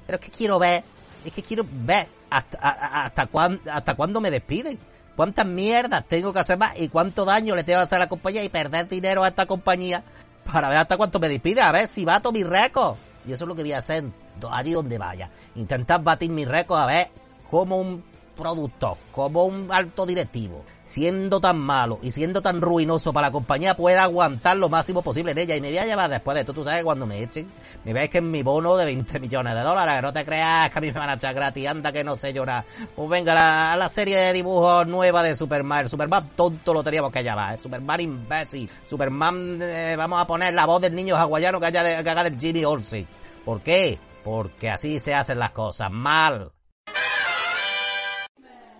[0.06, 0.84] pero es que quiero ver,
[1.26, 3.30] es que quiero ver hasta, hasta,
[3.72, 4.78] hasta cuándo me despiden.
[5.16, 8.10] ¿Cuántas mierdas tengo que hacer más y cuánto daño le tengo que hacer a la
[8.10, 10.04] compañía y perder dinero a esta compañía
[10.52, 12.96] para ver hasta cuánto me despide, a ver si bato mi récord.
[13.28, 14.06] Y eso es lo que voy a hacer
[14.52, 15.30] allí donde vaya.
[15.56, 17.10] Intentar batir mi récord a ver
[17.50, 18.04] cómo un
[18.38, 23.76] productor, como un alto directivo, siendo tan malo y siendo tan ruinoso para la compañía,
[23.76, 25.56] pueda aguantar lo máximo posible en ella.
[25.56, 27.52] Y me voy a llevar después de esto, tú sabes, cuando me echen,
[27.84, 30.78] me veis que en mi bono de 20 millones de dólares, no te creas que
[30.78, 32.64] a mí me van a echar gratis, anda que no sé llorar.
[32.96, 37.12] Pues venga, la, la serie de dibujos nueva de Superman, el Superman tonto lo teníamos
[37.12, 37.58] que llamar, ¿eh?
[37.62, 42.04] Superman imbécil, Superman, eh, vamos a poner la voz del niño hawaiano que, haya de,
[42.04, 43.08] que haga del Jimmy Olsen.
[43.44, 44.00] ¿Por qué?
[44.24, 46.52] Porque así se hacen las cosas, mal.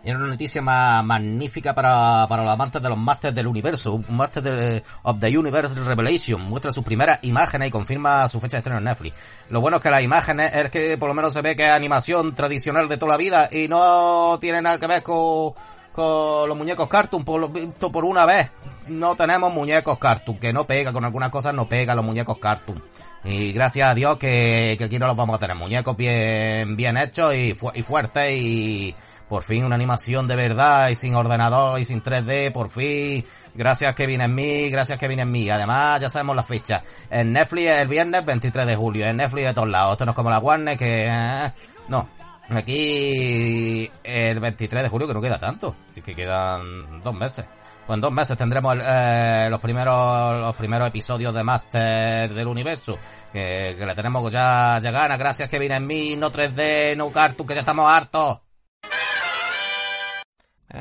[0.08, 3.96] Y una noticia más magnífica para, para los amantes de los Masters del Universo.
[3.96, 8.56] Un Master de, of the Universe Revelation muestra sus primeras imágenes y confirma su fecha
[8.56, 9.18] de estreno en Netflix.
[9.50, 11.72] Lo bueno es que las imágenes es que por lo menos se ve que es
[11.72, 15.52] animación tradicional de toda la vida y no tiene nada que ver con,
[15.92, 17.26] con los muñecos cartoon.
[17.26, 18.50] Por lo visto, por una vez
[18.88, 22.82] no tenemos muñecos cartoon, que no pega, con algunas cosas no pega los muñecos cartoon.
[23.26, 25.58] Y gracias a Dios que, aquí no los vamos a tener.
[25.58, 28.96] Muñecos bien, bien hechos y, y fuertes y
[29.28, 33.26] por fin una animación de verdad y sin ordenador y sin 3D, por fin.
[33.56, 35.50] Gracias Kevin en mí, gracias Kevin en mí.
[35.50, 36.82] Además, ya sabemos las fichas.
[37.10, 39.94] En Netflix el viernes 23 de julio, en Netflix de todos lados.
[39.94, 41.08] Esto no es como la Warner que...
[41.10, 41.52] Eh,
[41.90, 42.10] no,
[42.50, 47.46] aquí el 23 de julio que no queda tanto, que quedan dos meses.
[47.86, 53.00] Pues en dos meses tendremos eh, los primeros los primeros episodios de Master del universo.
[53.32, 55.18] Que, que le tenemos ya, ya ganas.
[55.18, 58.42] Gracias Kevin en mí, no 3D, no Cartoon, que ya estamos hartos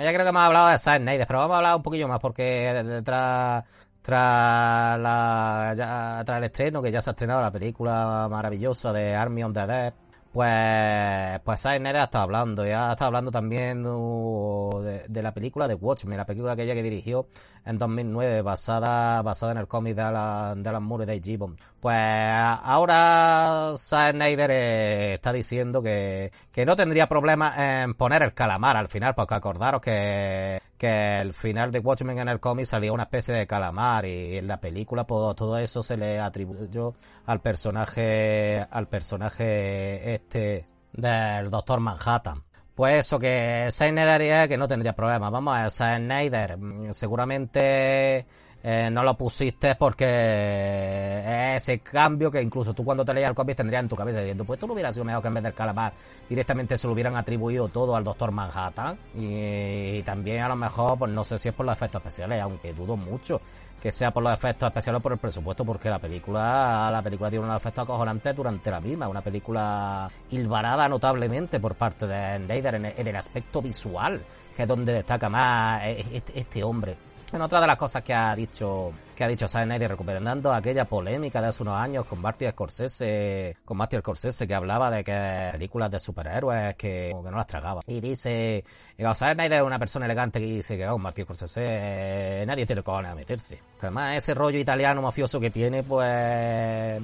[0.03, 2.21] ya creo que hemos hablado de Zack Snyder, pero vamos a hablar un poquillo más
[2.21, 3.65] porque tras
[4.03, 9.43] tras la tras el estreno que ya se ha estrenado la película maravillosa de Army
[9.43, 9.93] of the Dead
[10.37, 15.73] pues, pues Snyder ha estado hablando, y ha estado hablando también de, la película de
[15.73, 17.27] Watchmen, la película que ella que dirigió
[17.65, 21.57] en 2009, basada, basada en el cómic de Alan, de Alan Moore de Gibbon.
[21.81, 28.77] Pues ahora Snyder eh, está diciendo que, que no tendría problema en poner el calamar
[28.77, 33.05] al final, porque acordaros que que el final de Watchmen en el cómic salía una
[33.05, 36.95] especie de calamar y en la película pues, todo eso se le atribuyó
[37.27, 42.43] al personaje al personaje este del Doctor Manhattan.
[42.75, 45.31] Pues eso que Snyder haría que no tendría problema.
[45.31, 48.27] Vamos a Snyder mm, seguramente
[48.69, 53.57] eh, no lo pusiste porque ese cambio que incluso tú cuando te leías el cómic
[53.57, 55.55] tendrías en tu cabeza diciendo, pues tú no hubieras sido mejor que en vez del
[55.55, 55.93] calamar
[56.29, 58.99] directamente se lo hubieran atribuido todo al Doctor Manhattan.
[59.15, 62.73] Y, también a lo mejor, pues no sé si es por los efectos especiales, aunque
[62.73, 63.41] dudo mucho
[63.81, 67.31] que sea por los efectos especiales o por el presupuesto, porque la película, la película
[67.31, 72.75] tiene unos efectos acojonantes durante la misma, una película hilvanada notablemente por parte de Snyder
[72.75, 74.21] en, el aspecto visual,
[74.57, 76.97] que es donde destaca más este, este hombre
[77.33, 81.41] en otra de las cosas que ha dicho que ha dicho Snyder recuperando aquella polémica
[81.41, 85.91] de hace unos años con Marty Scorsese, con Marty Scorsese que hablaba de que películas
[85.91, 87.81] de superhéroes que, que no las tragaba.
[87.87, 88.63] Y dice,
[88.99, 92.83] Zack Snyder es una persona elegante que dice que oh, Marty Scorsese eh, nadie tiene
[92.83, 93.59] cojones a meterse.
[93.81, 97.01] Además ese rollo italiano mafioso que tiene, pues,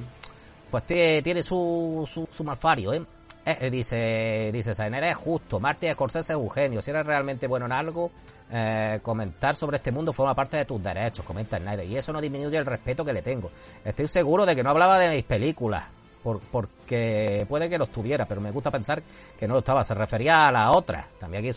[0.71, 3.03] pues tiene, su, su, su malfario, ¿eh?
[3.45, 7.67] Eh, dice, dice Snyder es justo, Marty Scorsese es un genio, si eres realmente bueno
[7.67, 8.13] en algo,
[8.55, 11.87] eh, comentar sobre este mundo forma parte de tus derechos, comenta Snyder.
[11.87, 13.51] Y eso no disminuye el respeto que le tengo.
[13.83, 15.85] Estoy seguro de que no hablaba de mis películas.
[16.23, 19.03] porque puede que los tuviera, pero me gusta pensar
[19.39, 19.83] que no lo estaba.
[19.83, 21.09] Se refería a la otra.
[21.19, 21.53] También aquí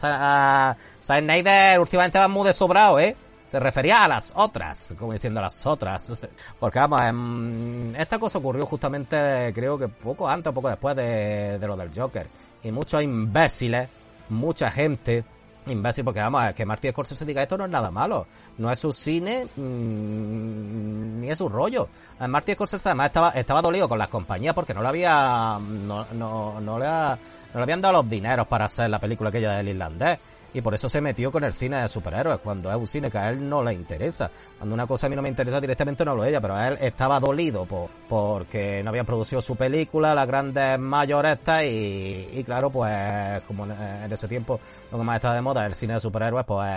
[1.03, 3.13] Snyder últimamente va muy sobrado, ¿eh?
[3.51, 6.17] Se refería a las otras, como diciendo las otras.
[6.59, 11.59] Porque vamos, em, esta cosa ocurrió justamente, creo que poco antes o poco después de,
[11.59, 12.25] de lo del Joker.
[12.63, 13.89] Y muchos imbéciles,
[14.29, 15.23] mucha gente,
[15.67, 18.27] imbécil, porque vamos, que Marty Scorsese diga esto no es nada malo.
[18.57, 21.89] No es su cine, mmm, ni es su rollo.
[22.27, 26.59] Marty Scorsese además estaba, estaba dolido con las compañías porque no le había, no, no,
[26.61, 27.17] no le, no
[27.55, 30.19] le habían dado los dineros para hacer la película aquella del irlandés
[30.55, 33.17] y por eso se metió con el cine de superhéroes, cuando es un cine que
[33.17, 34.31] a él no le interesa.
[34.57, 36.77] Cuando una cosa a mí no me interesa directamente no lo ella, pero a él
[36.79, 42.69] estaba dolido por, porque no habían producido su película, las grandes mayores y, y claro,
[42.69, 44.57] pues como en ese tiempo
[44.93, 46.71] lo que más estaba de moda el cine de superhéroes, pues,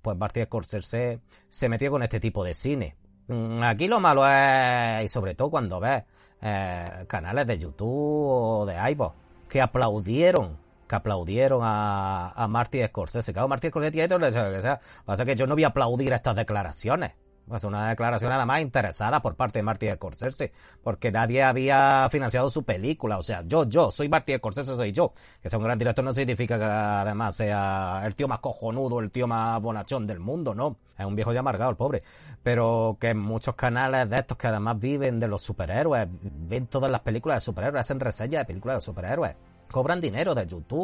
[0.00, 1.18] pues Marty Scorsese
[1.48, 2.94] se metió con este tipo de cine.
[3.26, 6.04] Mm, aquí lo malo es, y sobre todo cuando ves
[6.40, 9.12] eh, canales de YouTube o de iVoox
[9.48, 10.63] que aplaudieron
[10.94, 13.32] aplaudieron a, a Marty Scorsese.
[13.32, 14.80] Claro, Marty Scorsese tiene que sea.
[15.04, 17.12] Pasa que yo no voy a aplaudir estas declaraciones.
[17.52, 22.48] Es una declaración nada más interesada por parte de Marty Scorsese, porque nadie había financiado
[22.48, 23.18] su película.
[23.18, 25.12] O sea, yo, yo, soy Marty Scorsese, soy yo.
[25.42, 29.10] Que sea un gran director no significa que además sea el tío más cojonudo, el
[29.10, 30.78] tío más bonachón del mundo, ¿no?
[30.98, 32.02] Es un viejo ya amargado, el pobre.
[32.42, 37.00] Pero que muchos canales de estos que además viven de los superhéroes, ven todas las
[37.00, 39.36] películas de superhéroes, hacen reseñas de películas de superhéroes
[39.74, 40.78] cobran dinero de YouTube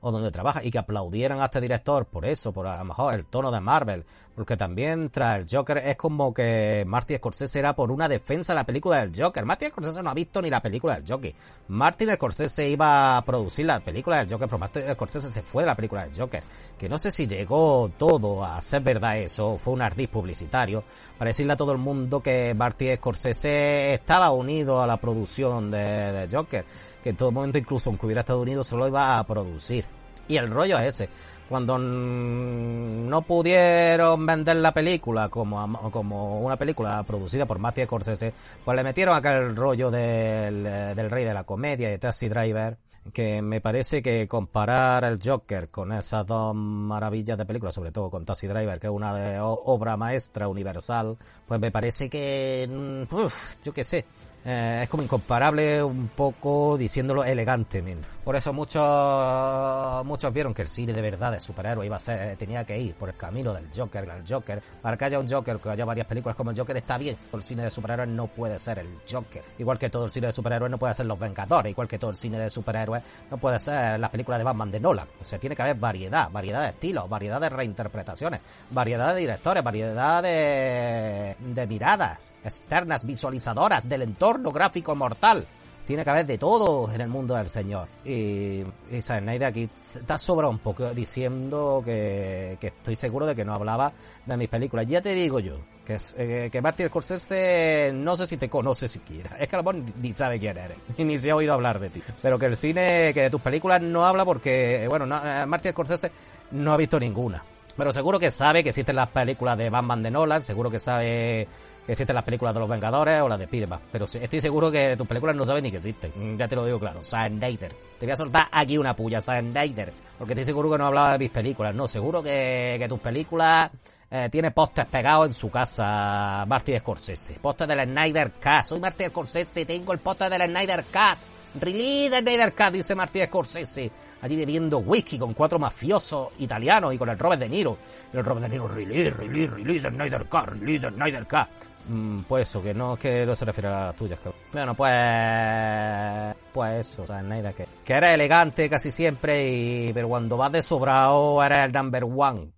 [0.00, 3.14] o, donde trabaja y que aplaudieran a este director por eso, por a lo mejor
[3.14, 7.76] el tono de Marvel, porque también tras el Joker es como que Martin Scorsese era
[7.76, 9.44] por una defensa de la película del Joker.
[9.44, 11.34] Martin Scorsese no ha visto ni la película del Joker.
[11.68, 15.66] Martin Scorsese iba a producir la película del Joker, pero Martin Scorsese se fue de
[15.66, 16.42] la película del Joker.
[16.78, 20.84] Que no sé si llegó todo a ser verdad eso, fue un ardiz publicitario,
[21.18, 26.12] para decirle a todo el mundo que Martin Scorsese estaba unido a la producción de,
[26.12, 26.64] de Joker
[27.02, 29.84] que en todo momento, incluso aunque hubiera Estados Unidos, solo iba a producir.
[30.28, 31.08] Y el rollo es ese.
[31.48, 38.32] Cuando no pudieron vender la película como, como una película producida por Matthew Scorsese,
[38.64, 42.78] pues le metieron aquel rollo del, del rey de la comedia de Taxi Driver,
[43.12, 48.10] que me parece que comparar el Joker con esas dos maravillas de película, sobre todo
[48.10, 51.16] con Taxi Driver, que es una de obra maestra universal,
[51.48, 54.04] pues me parece que, mm, uf, yo qué sé,
[54.44, 58.08] eh, es como incomparable un poco diciéndolo elegantemente.
[58.24, 62.36] Por eso muchos muchos vieron que el cine de verdad de superhéroes iba a ser,
[62.36, 64.62] tenía que ir por el camino del Joker, el Joker.
[64.80, 67.42] Para que haya un Joker, que haya varias películas como el Joker está bien, el
[67.42, 69.42] cine de superhéroes no puede ser el Joker.
[69.58, 72.10] Igual que todo el cine de superhéroes no puede ser Los Vengadores, igual que todo
[72.10, 75.08] el cine de superhéroes no puede ser las películas de Batman de Nolan.
[75.20, 79.62] O sea, tiene que haber variedad, variedad de estilos, variedad de reinterpretaciones, variedad de directores,
[79.62, 85.46] variedad de, de miradas externas, visualizadoras del entorno gráfico mortal.
[85.86, 87.88] Tiene que haber de todo en el mundo del Señor.
[88.04, 93.54] Y, y Snyder aquí está sobra un poco diciendo que, estoy seguro de que no
[93.54, 93.92] hablaba
[94.24, 94.86] de mis películas.
[94.86, 99.36] Ya te digo yo, que, eh, que Martin Scorsese no sé si te conoce siquiera.
[99.40, 101.90] Es que a lo mejor ni sabe quién eres, ni se ha oído hablar de
[101.90, 102.02] ti.
[102.22, 105.72] Pero que el cine, que de tus películas no habla porque, bueno, no, eh, Martin
[105.72, 106.12] Scorsese
[106.52, 107.42] no ha visto ninguna.
[107.76, 111.48] Pero seguro que sabe que existen las películas de Batman de Nolan, seguro que sabe
[111.86, 113.80] que existen las películas de los Vengadores o las de Spiderman.
[113.90, 116.12] Pero estoy seguro que tus películas no saben ni que existen.
[116.14, 117.02] Mm, ya te lo digo claro.
[117.02, 117.72] Snyder.
[117.98, 119.92] Te voy a soltar aquí una puya, Snyder.
[120.18, 121.74] Porque estoy seguro que no hablaba de mis películas.
[121.74, 123.70] No, seguro que, tus películas
[124.10, 127.34] eh, tiene postes pegados en su casa, Marty Scorsese.
[127.40, 128.64] Postes del Snyder Cut.
[128.64, 131.39] Soy Marty Scorsese, tengo el poste del Snyder Cut.
[131.58, 133.90] The Snyder Cut, dice Martín Scorsese.
[134.22, 137.78] Allí bebiendo whisky con cuatro mafiosos italianos y con el Robert De Niro.
[138.12, 141.48] Y el Robert De Niro, release, release, release the Snyder the Snyder Cut.
[141.88, 144.40] Mm, pues eso, que no, que no se refiere a las tuyas, cabrón.
[144.52, 146.36] Bueno, pues...
[146.52, 149.92] Pues eso, o sea, Snyder que, que eres elegante casi siempre y...
[149.92, 152.52] Pero cuando vas de sobrado eres el number one.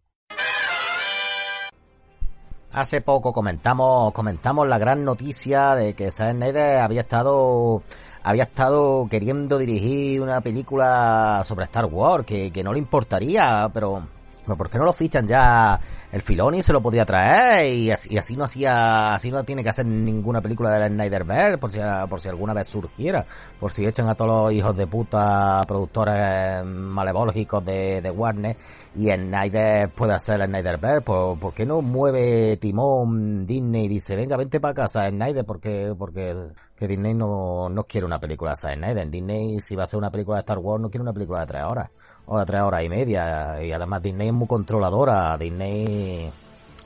[2.74, 7.82] Hace poco comentamos, comentamos la gran noticia de que Zack Snyder había estado,
[8.22, 14.06] había estado queriendo dirigir una película sobre Star Wars, que, que no le importaría, pero,
[14.46, 15.78] ¿por qué no lo fichan ya
[16.12, 19.62] el Filoni se lo podía traer y así, y así no hacía, así no tiene
[19.62, 23.24] que hacer ninguna película de la Snyderverse por si, por si alguna vez surgiera,
[23.58, 28.56] por si echan a todos los hijos de puta productores malevológicos de, de Warner
[28.94, 34.14] y Snyder puede hacer el Snyderverse, ¿por, ¿por qué no mueve timón Disney y dice,
[34.14, 36.34] venga, vente para casa Snyder porque, porque
[36.76, 40.10] que Disney no, no quiere una película de Snyder, Disney si va a ser una
[40.10, 41.90] película de Star Wars no quiere una película de tres horas
[42.26, 46.01] o de tres horas y media y además Disney es muy controladora, Disney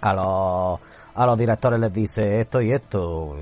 [0.01, 0.81] a los,
[1.15, 3.37] a los directores les dice esto y esto.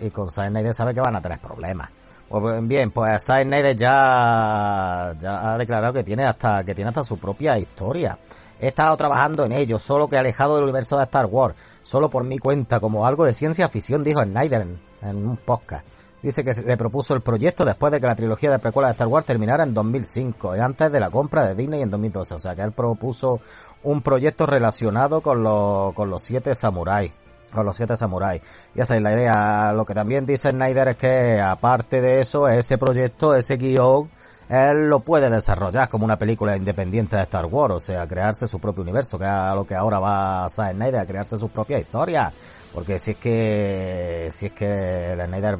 [0.00, 1.90] Y, con Zack Snyder sabe que van a tener problemas.
[2.28, 7.04] Pues bien, pues Zack Snyder ya, ya ha declarado que tiene hasta, que tiene hasta
[7.04, 8.18] su propia historia.
[8.58, 12.24] He estado trabajando en ello, solo que alejado del universo de Star Wars, solo por
[12.24, 14.66] mi cuenta, como algo de ciencia ficción, dijo Snyder
[15.02, 15.86] en un podcast.
[16.24, 19.08] Dice que le propuso el proyecto después de que la trilogía de precuela de Star
[19.08, 22.36] Wars terminara en 2005, y antes de la compra de Disney en 2012.
[22.36, 23.40] O sea que él propuso
[23.82, 27.12] un proyecto relacionado con, los con los siete samuráis
[27.52, 28.70] con los siete samuráis.
[28.74, 29.72] Y esa es la idea.
[29.72, 34.10] Lo que también dice Snyder es que aparte de eso, ese proyecto, ese guion,
[34.48, 38.58] él lo puede desarrollar como una película independiente de Star Wars, o sea, crearse su
[38.58, 42.32] propio universo, que es lo que ahora va a hacer Snyder, crearse su propia historia.
[42.72, 45.58] Porque si es que, si es que el Snyder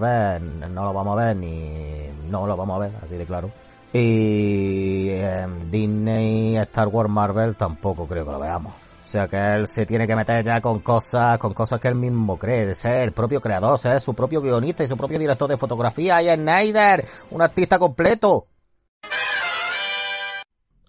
[0.70, 3.50] no lo vamos a ver ni, no lo vamos a ver, así de claro.
[3.92, 8.74] Y eh, Disney, Star Wars, Marvel tampoco creo que lo veamos.
[9.04, 11.94] O sea que él se tiene que meter ya con cosas, con cosas que él
[11.94, 15.46] mismo cree, de ser el propio creador, ser su propio guionista y su propio director
[15.46, 16.22] de fotografía.
[16.22, 18.46] Y Snyder, un artista completo.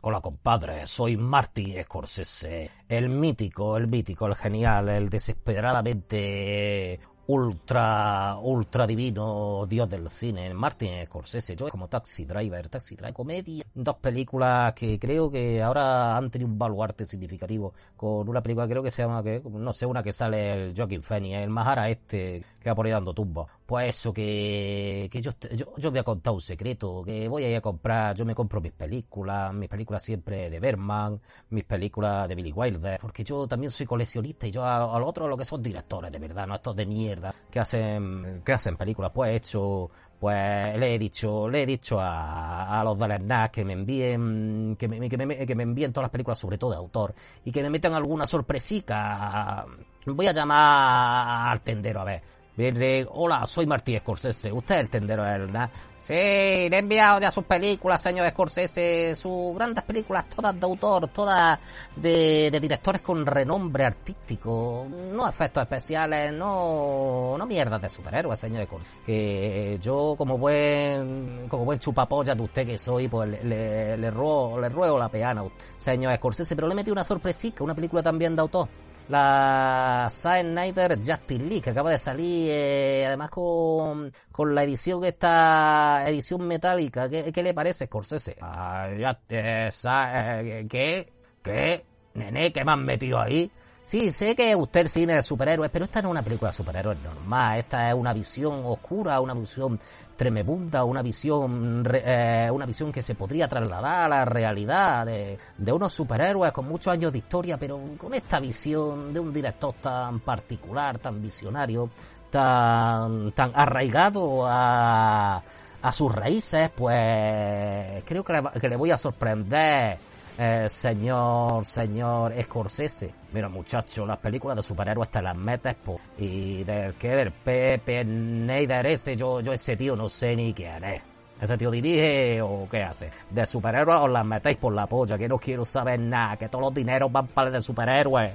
[0.07, 8.85] Hola compadre, soy Marty Scorsese, el mítico, el mítico, el genial, el desesperadamente ultra, ultra
[8.85, 11.55] divino dios del cine, Martin Scorsese.
[11.55, 13.63] Yo como Taxi Driver, Taxi Driver, comedia.
[13.73, 17.73] Dos películas que creo que ahora han tenido un baluarte significativo.
[17.95, 21.01] Con una película creo que se llama, que no sé, una que sale el Joaquin
[21.01, 23.47] Phoenix, el Mahara este, que va por ahí dando tumbos.
[23.65, 27.49] Pues eso, que, que yo, yo, yo voy a contar un secreto, que voy a
[27.49, 32.27] ir a comprar, yo me compro mis películas, mis películas siempre de Berman, mis películas
[32.29, 35.35] de Billy Wilder, porque yo también soy coleccionista y yo a, a los otros lo
[35.35, 39.31] que son directores, de verdad, no estos de mierda, que hacen, que hacen películas, pues
[39.31, 39.89] he hecho,
[40.19, 43.73] pues le he dicho, le he dicho a, a los de la SNAC que me
[43.73, 47.15] envíen, que me, que me, que me envíen todas las películas, sobre todo de autor,
[47.43, 49.65] y que me metan alguna sorpresica.
[50.05, 52.44] Voy a llamar al tendero, a ver.
[52.57, 54.49] Hola, soy Martí Scorsese.
[54.49, 55.69] ¿Usted es el tendero, verdad?
[55.97, 59.13] Sí, le he enviado ya sus películas, señor Scorsese.
[59.13, 61.59] Sus grandes películas, todas de autor, todas
[61.97, 64.87] de, de directores con renombre artístico.
[64.89, 68.95] No efectos especiales, no, no mierdas de superhéroes, señor Scorsese.
[69.05, 74.11] Que yo, como buen, como buen chupapolla de usted que soy, pues le, le, le,
[74.11, 75.43] ruego, le ruego la peana
[75.77, 76.55] señor Scorsese.
[76.55, 78.69] Pero le metí una sorpresica, una película también de autor
[79.09, 85.03] la Zack Snyder Justice League, que acaba de salir, eh, además con, con la edición
[85.05, 87.09] esta edición metálica.
[87.09, 88.37] ¿Qué, qué le parece, Scorsese?
[88.41, 91.13] Ah, ya, eh, eh, ¿Qué?
[91.41, 91.85] ¿Qué?
[92.15, 93.51] Nene, ¿qué me han metido ahí?
[93.85, 96.57] Sí, sé que usted el cine de superhéroes, pero esta no es una película de
[96.57, 97.59] superhéroes normal.
[97.59, 99.79] Esta es una visión oscura, una visión
[100.15, 105.71] tremebunda, una visión, eh, una visión que se podría trasladar a la realidad de, de
[105.71, 110.19] unos superhéroes con muchos años de historia, pero con esta visión de un director tan
[110.21, 111.91] particular, tan visionario,
[112.31, 115.43] tan, tan arraigado a,
[115.83, 122.33] a sus raíces, pues creo que le, que le voy a sorprender eh, señor, señor
[122.43, 123.13] Scorsese.
[123.31, 125.99] Mira, muchacho, las películas de superhéroes te las metes por...
[126.17, 130.83] Y del que del Pepe Neider ese, yo, yo ese tío no sé ni quién
[130.83, 131.01] es.
[131.39, 133.11] ¿Ese tío dirige o qué hace?
[133.29, 136.65] De superhéroes os las metéis por la polla, que no quiero saber nada, que todos
[136.65, 138.31] los dineros van para el de superhéroes.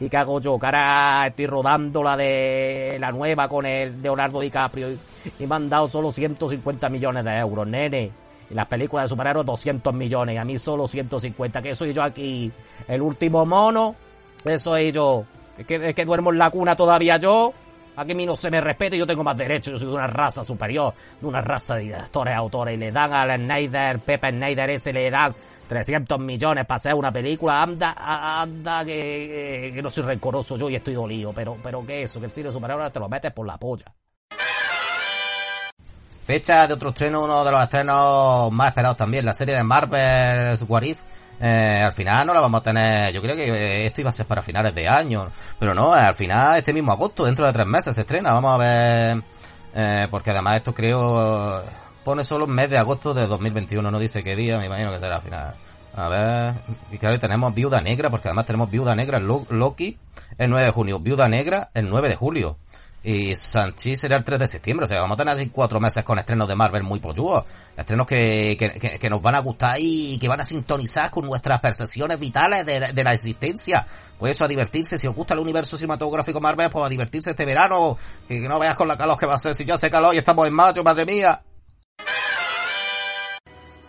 [0.00, 0.58] ¿Y qué hago yo?
[0.60, 4.98] Ahora estoy rodando la de la nueva con el Leonardo DiCaprio y,
[5.40, 8.27] y me han dado solo 150 millones de euros, nene.
[8.50, 11.62] Y las películas de superhéroes 200 millones y a mí solo 150.
[11.62, 12.50] Que soy yo aquí?
[12.86, 13.94] El último mono.
[14.44, 15.24] Eso soy yo.
[15.58, 17.52] Es que, duermo en la cuna todavía yo.
[17.96, 19.94] A que a mí no se me respete, yo tengo más derecho, yo soy de
[19.94, 24.30] una raza superior, de una raza de directores, autores, y le dan al Snyder, Pepe
[24.30, 25.34] Snyder ese, le dan
[25.66, 30.76] 300 millones para hacer una película, anda, anda, que, que no soy rencoroso yo y
[30.76, 33.58] estoy dolido, pero, pero que eso, que el cine superior te lo metes por la
[33.58, 33.92] polla.
[36.28, 40.58] Fecha de otro estreno, uno de los estrenos más esperados también, la serie de Marvel
[40.68, 41.00] What If.
[41.40, 44.26] Eh, al final no la vamos a tener, yo creo que esto iba a ser
[44.26, 47.94] para finales de año, pero no, al final este mismo agosto, dentro de tres meses
[47.94, 49.22] se estrena, vamos a ver,
[49.74, 51.64] eh, porque además esto creo,
[52.04, 55.16] pone solo mes de agosto de 2021, no dice qué día, me imagino que será
[55.16, 55.54] al final.
[55.94, 56.54] A ver,
[56.92, 59.98] y claro, tenemos Viuda Negra, porque además tenemos Viuda Negra, Loki,
[60.36, 62.58] el 9 de junio, Viuda Negra, el 9 de julio.
[63.02, 64.84] Y Sanchi será el 3 de septiembre.
[64.84, 67.44] O sea, vamos a tener así cuatro meses con estrenos de Marvel muy polludos.
[67.76, 71.60] Estrenos que, que, que, nos van a gustar y que van a sintonizar con nuestras
[71.60, 73.86] percepciones vitales de, de la existencia.
[74.18, 74.98] Pues eso, a divertirse.
[74.98, 77.96] Si os gusta el universo cinematográfico Marvel, pues a divertirse este verano.
[78.26, 79.54] Que, que no veas con la calor que va a ser.
[79.54, 81.40] Si ya hace calor y estamos en mayo, madre mía.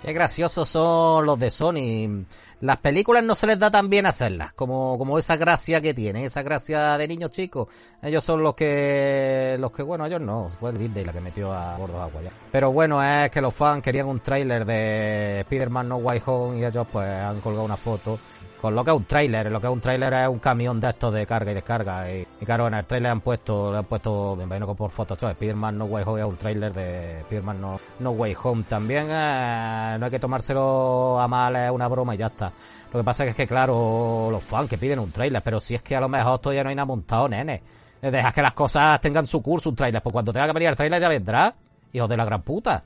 [0.09, 2.25] Qué graciosos son los de Sony.
[2.61, 6.25] Las películas no se les da tan bien hacerlas, como, como esa gracia que tienen,
[6.25, 7.67] esa gracia de niños chicos.
[8.01, 11.53] Ellos son los que, los que, bueno, ellos no, fue el Disney la que metió
[11.53, 12.31] a Gordos Agua ya.
[12.51, 16.65] Pero bueno, es que los fans querían un tráiler de Spider-Man No Way Home y
[16.65, 18.19] ellos pues han colgado una foto
[18.61, 20.89] con lo que es un tráiler, lo que es un tráiler es un camión de
[20.89, 22.11] estos de carga y descarga.
[22.11, 25.31] Y, claro, en el tráiler han puesto, le han puesto, me imagino que por Photoshop,
[25.31, 28.63] Spider-Man No Way Home es un tráiler de Spider-Man no, no Way Home.
[28.67, 32.51] También eh, no hay que tomárselo a mal, es una broma y ya está.
[32.91, 35.81] Lo que pasa es que, claro, los fans que piden un tráiler, pero si es
[35.81, 37.63] que a lo mejor todavía no hay nada montado, nene.
[38.01, 40.01] Dejas que las cosas tengan su curso, un tráiler.
[40.01, 41.55] Pues cuando tenga que venir el tráiler ya vendrá.
[41.91, 42.83] Hijo de la gran puta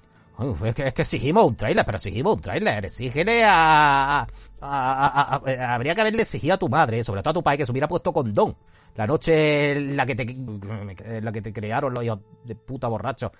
[0.65, 2.85] es, que, es que exigimos un trailer, pero exigimos un trailer.
[2.85, 4.27] Exígele a,
[4.63, 7.59] a, a, a, Habría que haberle exigido a tu madre, sobre todo a tu padre,
[7.59, 8.55] que se hubiera puesto condón.
[8.95, 10.37] La noche la que te,
[11.21, 13.31] la que te crearon los hijos de puta borrachos.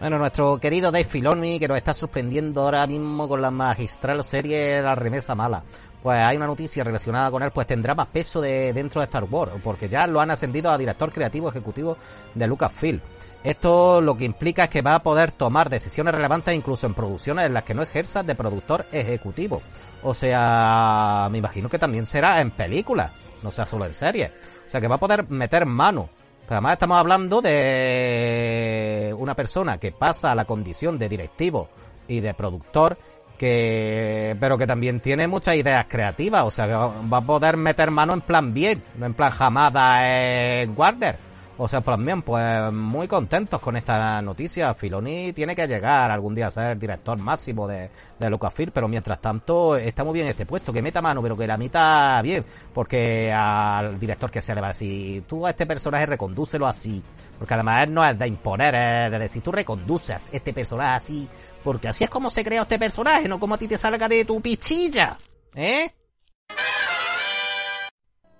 [0.00, 4.80] Bueno, nuestro querido Dave Filoni, que nos está sorprendiendo ahora mismo con la magistral serie
[4.80, 5.62] La Remesa Mala.
[6.02, 9.24] Pues hay una noticia relacionada con él, pues tendrá más peso de dentro de Star
[9.24, 11.98] Wars, porque ya lo han ascendido a director creativo ejecutivo
[12.34, 12.98] de Lucasfilm.
[13.44, 17.44] Esto lo que implica es que va a poder tomar decisiones relevantes incluso en producciones
[17.44, 19.60] en las que no ejerza de productor ejecutivo.
[20.02, 24.30] O sea, me imagino que también será en películas, no sea solo en series.
[24.66, 26.08] O sea, que va a poder meter mano.
[26.50, 31.68] Pero además estamos hablando de una persona que pasa a la condición de directivo
[32.08, 32.98] y de productor
[33.38, 37.92] que pero que también tiene muchas ideas creativas, o sea, que va a poder meter
[37.92, 41.29] mano en plan bien, no en plan jamada en Warner
[41.62, 44.72] o sea, pues bien, pues muy contentos con esta noticia.
[44.72, 49.20] Filoni tiene que llegar algún día a ser director máximo de, de Lucasfilm, pero mientras
[49.20, 53.30] tanto está muy bien este puesto, que meta mano, pero que la meta bien, porque
[53.30, 57.02] al director que se le va a decir, tú a este personaje recondúcelo así,
[57.38, 61.28] porque además no es de imponer, es de decir, tú reconduces este personaje así,
[61.62, 64.24] porque así es como se crea este personaje, no como a ti te salga de
[64.24, 65.18] tu pichilla,
[65.54, 65.92] ¿eh?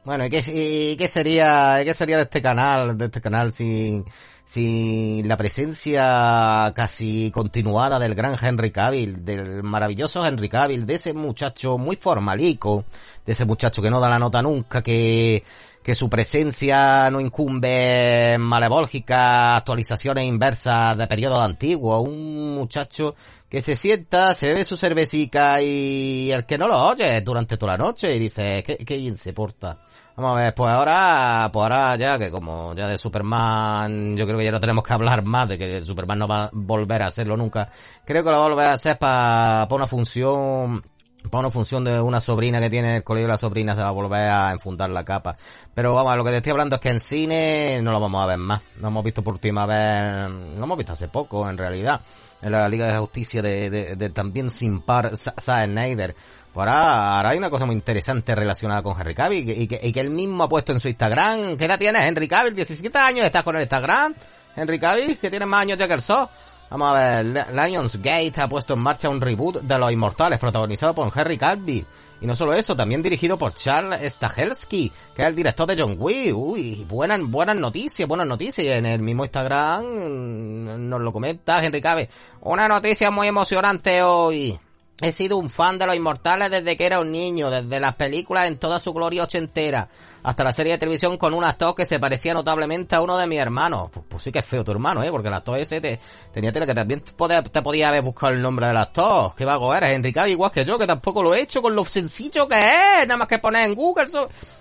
[0.02, 4.02] Bueno, ¿y qué, qué sería, qué sería de este canal, de este canal sin,
[4.46, 11.12] sin la presencia casi continuada del gran Henry Cavill, del maravilloso Henry Cavill, de ese
[11.12, 12.86] muchacho muy formalico,
[13.26, 15.44] de ese muchacho que no da la nota nunca, que,
[15.82, 23.14] que su presencia no incumbe malevólgicas actualizaciones inversas de periodos antiguos, un muchacho
[23.48, 27.72] que se sienta, se bebe su cervecica y el que no lo oye durante toda
[27.72, 29.78] la noche y dice, qué, qué bien se porta.
[30.16, 34.38] Vamos a ver, pues ahora, pues ahora ya que como ya de Superman, yo creo
[34.38, 37.06] que ya no tenemos que hablar más de que Superman no va a volver a
[37.06, 37.70] hacerlo nunca.
[38.04, 40.82] Creo que lo va a volver a hacer para una función
[41.28, 43.88] para una función de una sobrina que tiene el colegio de la sobrina se va
[43.88, 45.36] a volver a enfundar la capa.
[45.74, 48.26] Pero vamos, lo que te estoy hablando es que en cine no lo vamos a
[48.26, 48.62] ver más.
[48.78, 52.00] Lo hemos visto por última vez, lo hemos visto hace poco en realidad.
[52.42, 56.14] En la Liga de Justicia de, de, también sin par Zack Snyder.
[56.54, 60.00] Ahora, ahora, hay una cosa muy interesante relacionada con Henry Cavill y que, y que
[60.00, 61.56] él mismo ha puesto en su Instagram.
[61.56, 62.54] ¿Qué edad tienes, Henry Cavill?
[62.54, 64.14] 17 años, estás con el Instagram.
[64.56, 66.28] Henry Cavill, que tiene más años ya que el sol.
[66.70, 71.10] Vamos a ver, Lionsgate ha puesto en marcha un reboot de Los Inmortales, protagonizado por
[71.12, 71.84] Henry Cavill.
[72.20, 75.96] Y no solo eso, también dirigido por Charles Stahelski, que es el director de John
[75.98, 76.32] Wick.
[76.36, 78.78] Uy, buenas, buenas noticias, buenas noticias.
[78.78, 82.08] En el mismo Instagram mm, nos lo comenta Henry Cavill.
[82.42, 84.56] Una noticia muy emocionante hoy.
[85.02, 88.48] He sido un fan de los inmortales desde que era un niño, desde las películas
[88.48, 89.88] en toda su gloria ochentera,
[90.22, 93.26] hasta la serie de televisión con un actor que se parecía notablemente a uno de
[93.26, 93.88] mis hermanos.
[93.90, 95.98] Pues, pues sí que es feo tu hermano, eh, porque el actor ese te,
[96.32, 99.34] tenía que también te podía haber buscado el nombre del actor.
[99.34, 102.46] Qué vago eres, Enrique, igual que yo, que tampoco lo he hecho con lo sencillo
[102.46, 104.06] que es, nada más que poner en Google,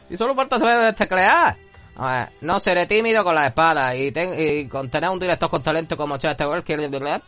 [0.09, 1.57] y solo falta saber teclear.
[1.97, 5.49] A ver, no seré tímido con la espada y, ten, y con tener un director
[5.49, 6.73] con talento como Chester que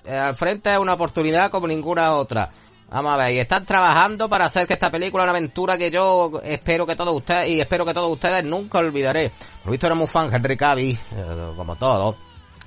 [0.06, 2.50] eh, al frente es una oportunidad como ninguna otra.
[2.92, 6.30] Vamos a ver, y están trabajando para hacer que esta película una aventura que yo
[6.44, 9.32] espero que todos ustedes, y espero que todos ustedes nunca olvidaré.
[9.64, 12.18] Por visto era muy fan Henry Cavill, eh, como todos,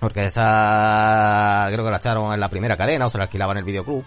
[0.01, 3.61] porque esa creo que la echaron en la primera cadena o se la alquilaban en
[3.61, 4.03] el videoclub.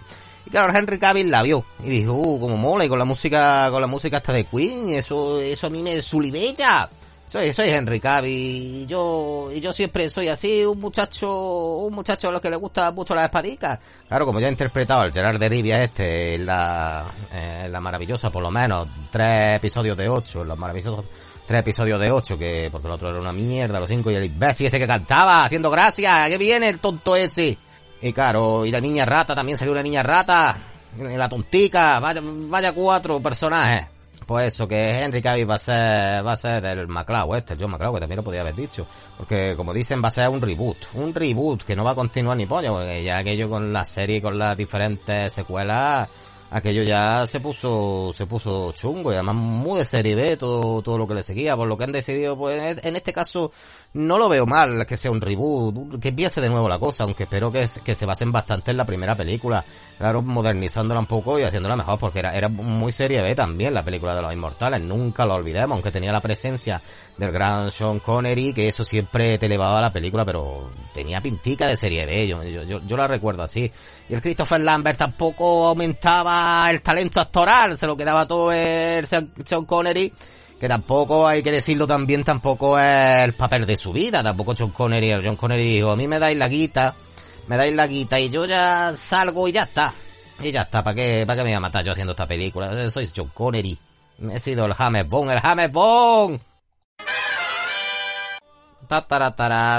[0.48, 3.70] Y claro, Henry Cavill la vio y dijo, uh, como mola, y con la música,
[3.70, 6.90] con la música hasta de Queen, eso, eso a mí me sulibella.
[7.28, 12.30] Soy, soy Henry Cavill y yo, y yo siempre soy así, un muchacho, un muchacho
[12.30, 13.80] a los que le gusta mucho las espadicas.
[14.08, 17.04] Claro, como ya he interpretado al Gerard de Rivia este en la,
[17.34, 21.04] en la maravillosa, por lo menos, tres episodios de ocho, los maravillosos
[21.46, 24.24] tres episodios de ocho, que, porque el otro era una mierda, los cinco, y el
[24.24, 27.58] imbécil ese que cantaba, haciendo gracia, que viene el tonto ese.
[28.02, 30.58] Y claro, y la niña rata, también salió una niña rata,
[30.98, 33.97] la tontica, vaya, vaya cuatro personajes.
[34.28, 37.62] Pues eso, que Henry Cavill va a ser, va a ser del McLeod este, el
[37.62, 38.86] John McLeod, que también lo podía haber dicho.
[39.18, 40.78] Porque, como dicen, va a ser un reboot.
[40.96, 44.22] Un reboot que no va a continuar ni pollo, porque ya aquello con la serie,
[44.22, 46.10] con las diferentes secuelas,
[46.50, 50.98] aquello ya se puso, se puso chungo y además muy de serie B todo, todo
[50.98, 53.52] lo que le seguía, por lo que han decidido, pues en este caso
[53.94, 57.24] no lo veo mal que sea un reboot, que empiece de nuevo la cosa, aunque
[57.24, 59.64] espero que, que se basen bastante en la primera película,
[59.98, 63.84] claro, modernizándola un poco y haciéndola mejor, porque era, era muy serie B también la
[63.84, 66.82] película de los inmortales, nunca lo olvidemos, aunque tenía la presencia
[67.18, 71.76] del gran Sean Connery, que eso siempre te elevaba la película, pero tenía pintica de
[71.76, 73.70] serie B, yo, yo, yo la recuerdo así,
[74.08, 76.37] y el Christopher Lambert tampoco aumentaba
[76.72, 80.12] el talento actoral, se lo quedaba todo el Sean Connery,
[80.60, 84.72] que tampoco hay que decirlo también, tampoco es el papel de su vida, tampoco Sean
[84.72, 86.96] Connery, John Connery dijo, a mí me dais la guita,
[87.48, 89.94] me dais la guita y yo ya salgo y ya está.
[90.42, 92.90] Y ya está, ¿para qué, para qué me voy a matar yo haciendo esta película?
[92.90, 93.78] Soy John Connery.
[94.32, 96.40] He sido el James Bond, el James Bond.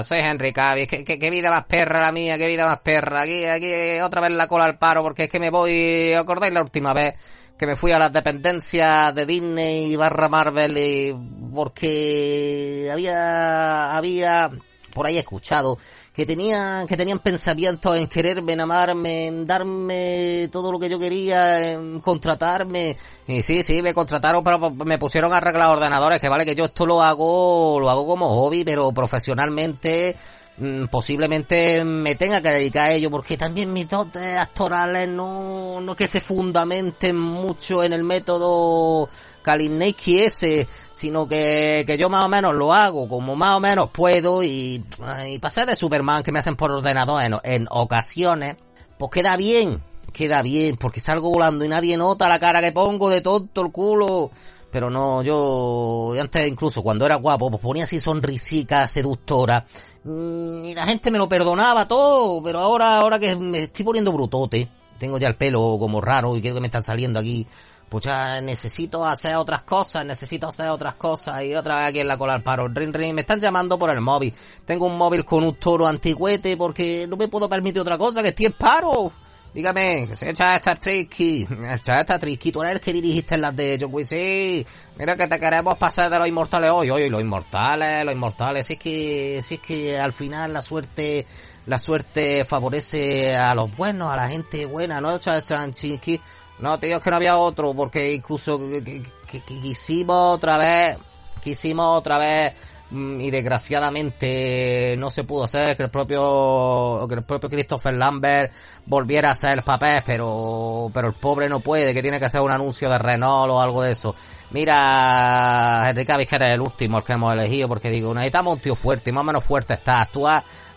[0.03, 3.45] Soy Henry Cavill, ¿Qué, qué, vida más perra la mía, qué vida más perra, aquí,
[3.45, 6.93] aquí otra vez la cola al paro porque es que me voy, ¿acordáis la última
[6.93, 7.15] vez
[7.59, 11.17] que me fui a las dependencias de Disney barra Marvel y
[11.53, 14.51] porque había, había
[14.99, 15.78] por ahí escuchado
[16.12, 20.99] que tenían, que tenían pensamientos en quererme, en amarme, en darme todo lo que yo
[20.99, 22.96] quería, en contratarme.
[23.28, 26.64] Y sí, sí, me contrataron, pero me pusieron a arreglar ordenadores, que vale que yo
[26.64, 30.16] esto lo hago, lo hago como hobby, pero profesionalmente,
[30.57, 35.94] mm, posiblemente me tenga que dedicar a ello, porque también mis dotes actorales no, no
[35.94, 39.09] que se fundamenten mucho en el método
[39.43, 43.91] Kalinski ese, sino que, que yo más o menos lo hago como más o menos
[43.91, 44.84] puedo y,
[45.28, 48.57] y pasé de Superman que me hacen por ordenador en, en ocasiones,
[48.99, 49.82] pues queda bien,
[50.12, 53.72] queda bien, porque salgo volando y nadie nota la cara que pongo de tonto el
[53.72, 54.30] culo.
[54.70, 59.64] Pero no, yo antes incluso cuando era guapo, pues ponía así sonrisica seductora.
[60.05, 64.12] Mm, y la gente me lo perdonaba todo, pero ahora, ahora que me estoy poniendo
[64.12, 64.68] brutote,
[64.99, 67.47] tengo ya el pelo como raro y creo que me están saliendo aquí
[67.89, 72.18] pucha, necesito hacer otras cosas, necesito hacer otras cosas y otra vez aquí en la
[72.18, 72.68] cola al paro.
[72.68, 74.34] Ring, ring, me están llamando por el móvil.
[74.64, 78.28] Tengo un móvil con un toro antigüete porque no me puedo permitir otra cosa que
[78.28, 79.12] estoy en paro.
[79.55, 83.78] Dígame, se echa esta tricky, echa esta tricky, tú eres el que dirigiste las de
[83.80, 84.64] John Wick, sí,
[84.97, 88.74] mira que te queremos pasar de los inmortales hoy, hoy, los inmortales, los inmortales, si
[88.74, 91.26] es que, si es que al final la suerte,
[91.64, 95.16] la suerte favorece a los buenos, a la gente buena, ¿no?
[95.16, 96.20] Echa esta tricky,
[96.61, 99.03] no, tío, es que no había otro, porque incluso que,
[99.47, 100.99] quisimos otra vez,
[101.41, 102.55] quisimos otra vez,
[102.91, 108.53] mm, y desgraciadamente no se pudo hacer que el propio, que el propio Christopher Lambert
[108.87, 112.41] volviera a hacer el papel, pero, pero el pobre no puede, que tiene que hacer
[112.41, 114.15] un anuncio de Renault o algo de eso.
[114.51, 118.61] Mira, Enrique Cavill, que eres el último el que hemos elegido, porque digo, necesitamos un
[118.61, 120.11] tío fuerte, más o menos fuerte estás.
[120.11, 120.26] Tú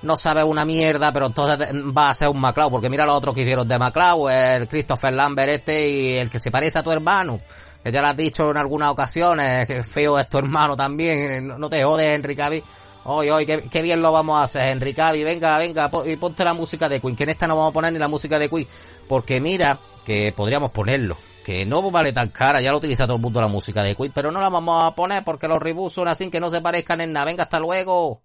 [0.01, 3.33] no sabes una mierda, pero entonces va a ser un MacLeod, porque mira los otros
[3.33, 6.91] que hicieron de MacLeod, el Christopher Lambert este y el que se parece a tu
[6.91, 7.39] hermano.
[7.81, 11.69] Que ya lo has dicho en algunas ocasiones, que feo es tu hermano también, no
[11.69, 12.63] te jodes, Enrique Cavill.
[13.05, 16.53] Oye, oye, qué, bien lo vamos a hacer, Enrique Cavill, venga, venga, y ponte la
[16.53, 18.67] música de Queen, que en esta no vamos a poner ni la música de Queen,
[19.07, 23.21] porque mira, que podríamos ponerlo que no vale tan cara, ya lo utiliza todo el
[23.21, 26.07] mundo la música de Queen, pero no la vamos a poner porque los reboots son
[26.07, 27.25] así que no se parezcan en nada.
[27.25, 28.21] Venga, hasta luego.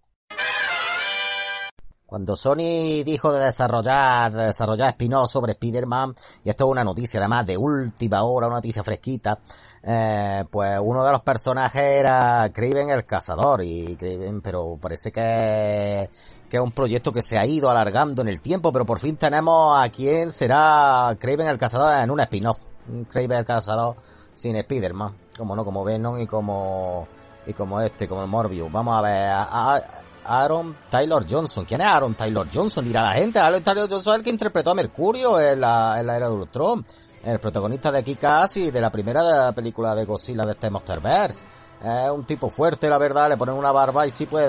[2.07, 6.15] Cuando Sony dijo de desarrollar, de desarrollar spin-off sobre Spider-Man,
[6.45, 9.41] y esto es una noticia además de última hora, una noticia fresquita,
[9.83, 16.09] eh, pues uno de los personajes era Kraven el Cazador, y Kraven, pero parece que,
[16.49, 19.17] que es un proyecto que se ha ido alargando en el tiempo, pero por fin
[19.17, 22.76] tenemos a quién será Kraven el Cazador en un spin-off.
[22.89, 23.97] Un Kraven el cazador
[24.33, 27.09] sin Spider-Man, como no, como Venom y como
[27.47, 28.71] y como este, como Morbius.
[28.71, 29.81] Vamos a ver a,
[30.25, 31.65] Aaron Taylor Johnson.
[31.65, 32.85] ¿Quién es Aaron Taylor Johnson?
[32.85, 33.39] Dirá la gente.
[33.39, 36.35] Aaron Taylor Johnson es el que interpretó a Mercurio en la, en la era de
[36.35, 36.85] Ultron.
[37.23, 41.45] El protagonista de Kick-Ass y de la primera película de Godzilla de este Monsterverse.
[41.83, 43.29] Es un tipo fuerte, la verdad.
[43.29, 44.49] Le ponen una barba y sí puede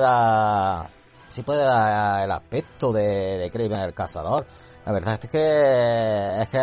[1.28, 4.46] sí puede dar el aspecto de, de el cazador.
[4.86, 6.58] La verdad es que es que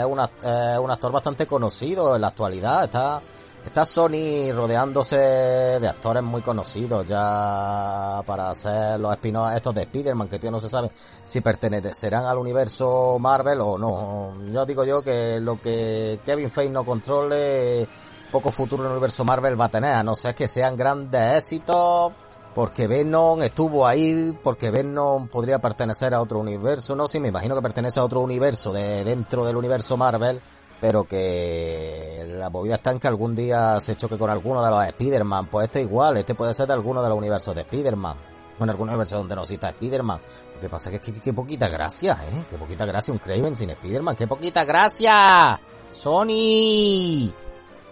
[0.00, 2.84] es, una, es un actor bastante conocido en la actualidad.
[2.84, 3.20] Está,
[3.62, 10.28] está Sony rodeándose de actores muy conocidos ya para hacer los spin estos de Spider-Man,
[10.28, 14.32] que tío no se sabe si pertenecerán al universo Marvel o no.
[14.50, 17.86] Yo digo yo que lo que Kevin Feige no controle,
[18.32, 21.36] poco futuro en el universo Marvel va a tener, a no ser que sean grandes
[21.36, 22.14] éxitos
[22.58, 27.54] porque Venom estuvo ahí, porque Venom podría pertenecer a otro universo, no, sí, me imagino
[27.54, 30.40] que pertenece a otro universo de dentro del universo Marvel,
[30.80, 34.84] pero que la movida está en que algún día se choque con alguno de los
[34.86, 38.16] Spider-Man, pues este igual, este puede ser de alguno de los universos de Spider-Man,
[38.58, 40.20] o en algún universo donde no exista Spider-Man.
[40.56, 43.70] Lo que pasa es que, qué poquita gracia, eh, qué poquita gracia un Craven sin
[43.70, 45.60] Spider-Man, qué poquita gracia,
[45.92, 47.32] Sony.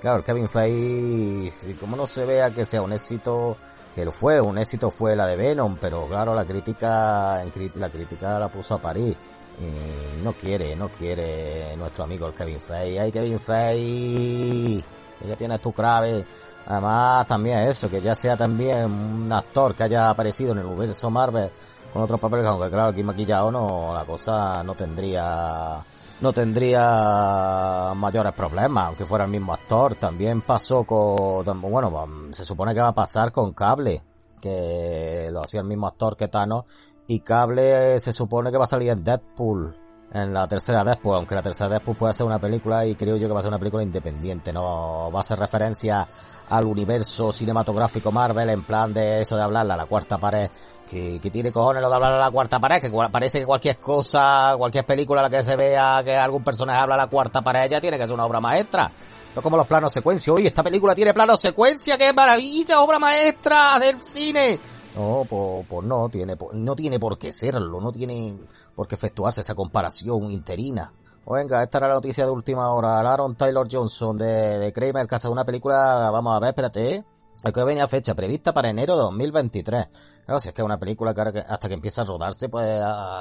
[0.07, 3.57] Claro, Kevin Feige, como no se vea que sea un éxito,
[3.93, 7.43] que lo fue, un éxito fue la de Venom, pero claro, la crítica,
[7.75, 9.17] la crítica la puso a París.
[9.59, 13.01] Y no quiere, no quiere nuestro amigo el Kevin Feige.
[13.01, 14.85] Ay, Kevin Feige,
[15.19, 16.25] que ya tiene tu clave.
[16.67, 21.11] Además, también eso, que ya sea también un actor que haya aparecido en el universo
[21.11, 21.51] Marvel
[21.93, 25.85] con otros papeles, aunque claro, aquí maquillado no, la cosa no tendría
[26.21, 29.95] no tendría mayores problemas, aunque fuera el mismo actor.
[29.97, 34.03] También pasó con, bueno, se supone que va a pasar con Cable,
[34.41, 36.65] que lo hacía el mismo actor que Thanos,
[37.07, 41.35] y Cable se supone que va a salir en Deadpool en la tercera Deadpool, aunque
[41.35, 43.59] la tercera Deadpool puede ser una película y creo yo que va a ser una
[43.59, 46.09] película independiente, no va a ser referencia
[46.49, 50.49] al universo cinematográfico Marvel en plan de eso de hablarle a la cuarta pared,
[50.89, 53.79] que, que tiene cojones lo de hablar a la cuarta pared, que parece que cualquier
[53.79, 57.43] cosa, cualquier película en la que se vea que algún personaje habla a la cuarta
[57.43, 58.91] pared ya tiene que ser una obra maestra.
[59.29, 63.79] Esto como los planos secuencia, oye, esta película tiene planos secuencia, qué maravilla, obra maestra
[63.79, 64.59] del cine
[64.97, 68.35] no, pues, pues, no tiene, no tiene por qué serlo, no tiene
[68.75, 70.93] por qué efectuarse esa comparación interina.
[71.27, 72.99] O venga, esta era la noticia de última hora.
[73.01, 77.05] Aaron Taylor Johnson de, de Kramer, casa de una película, vamos a ver, espérate,
[77.43, 79.89] que venía fecha prevista para enero de 2023.
[80.25, 82.79] Claro, si es que es una película que hasta que empieza a rodarse puede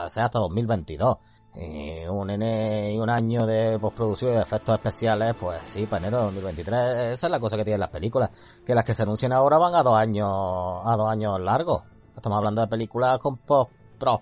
[0.10, 1.18] ser hasta 2022.
[1.56, 6.18] Y un y un año de postproducción y de efectos especiales, pues sí, para enero
[6.18, 7.14] de 2023.
[7.14, 8.62] Esa es la cosa que tienen las películas.
[8.66, 11.84] Que las que se anuncian ahora van a dos años, a dos años largos.
[12.16, 13.72] Estamos hablando de películas con post,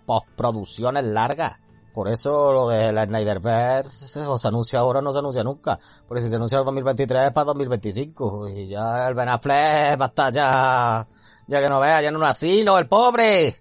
[0.05, 1.59] postproducciones largas.
[1.93, 5.79] Por eso lo de la Snyderverse o se anuncia ahora o no se anuncia nunca.
[6.07, 8.49] Porque si se anuncia el 2023 es para 2025.
[8.49, 11.07] Y ya el Ben Affleck va a estar ya,
[11.47, 13.53] ya que no vea, ya en un asilo, el pobre.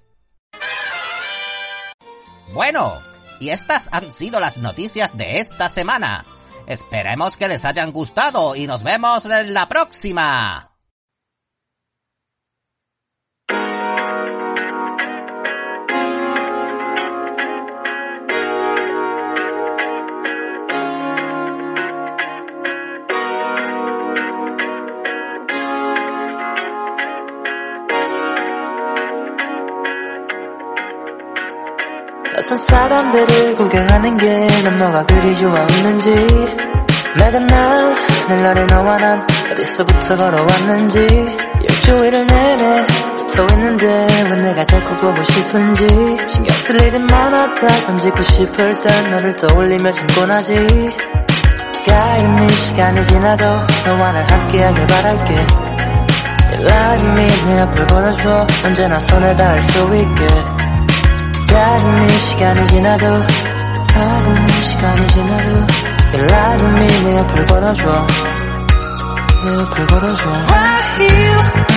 [2.54, 3.00] Bueno,
[3.38, 6.24] y estas han sido las noticias de esta semana.
[6.66, 10.71] Esperemos que les hayan gustado y nos vemos en la próxima.
[32.43, 36.11] 낯선 사람들을 구경하는 게넌 뭐가 그리 좋아하는지.
[37.16, 40.99] 내가 나늘 너를 너와 난 어디서부터 걸어왔는지.
[41.61, 42.86] 일주일을 내내
[43.28, 45.86] 서 있는데 왜 내가 자꾸 보고 싶은지.
[46.26, 47.66] 신경 쓸 일이 많았다.
[47.86, 50.66] 던지고 싶을 땐 너를 떠올리며 잠고 나지.
[51.86, 53.45] 가 이미 시간이 지나도
[53.86, 55.47] 너와 날 함께하길 바랄게.
[56.59, 58.47] Like me 내 앞을 걸어줘.
[58.64, 60.51] 언제나 손에 닿을 수 있게
[61.53, 63.07] 가끔이 시간이 지나도
[63.92, 65.66] 가끔이 시간이 지나도
[66.14, 66.74] 연락은
[67.05, 68.07] 내 옆을 걸어줘.
[69.44, 70.30] 내 옆을 걸어줘.
[70.30, 71.71] Why you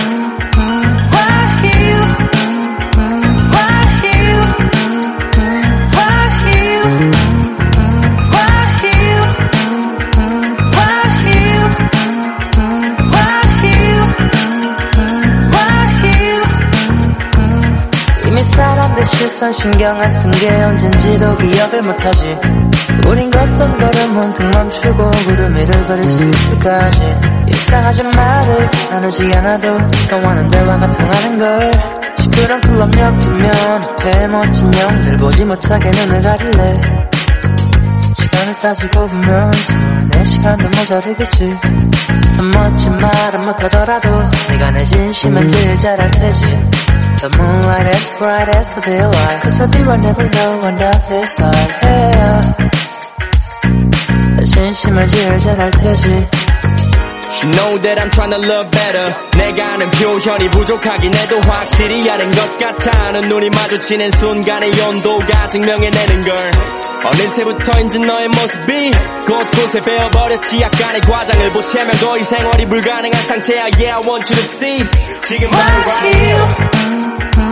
[19.28, 22.38] 시선 신경 안 쓴 게 언젠지도 기억을 못하지.
[23.08, 27.00] 우린 걷던 걸음 온통 멈추고 구름 위를 걸을 수 있을까지.
[27.48, 29.78] 이상하진 말을 나누지 않아도
[30.10, 31.70] 너와는 대화가 통하는 걸.
[32.18, 36.80] 시끄러운 클럽 옆이면 앞에 멋진 영들 보지 못하게 눈을 가릴래.
[38.14, 41.56] 시간을 따지고 보면 24시간도 모자르겠지
[42.52, 44.08] 더 멋진 말은 못하더라도
[44.48, 46.40] 네가 내 진심은 제일 잘알 테지
[47.18, 51.10] The moonlight is bright as the daylight Cause I do I never know when that
[51.10, 52.54] is like yeah.
[54.36, 56.45] 내 진심을 제일 잘알 테지
[57.36, 59.14] You know that I'm trying to love better.
[59.36, 66.24] 내가 아는 표현이 부족하긴 해도 확실히 아는 것 같아 는 눈이 마주치는 순간의 연도가 증명해내는
[66.24, 66.50] 걸.
[67.04, 68.90] 어느새부터인지 너의 모습이
[69.26, 70.62] 곳곳에 베어버렸지.
[70.62, 73.62] 약간의 과장을 보채면 거의 생활이 불가능한 상태야.
[73.78, 74.78] Yeah I want you to see.
[75.22, 77.45] 지금 right here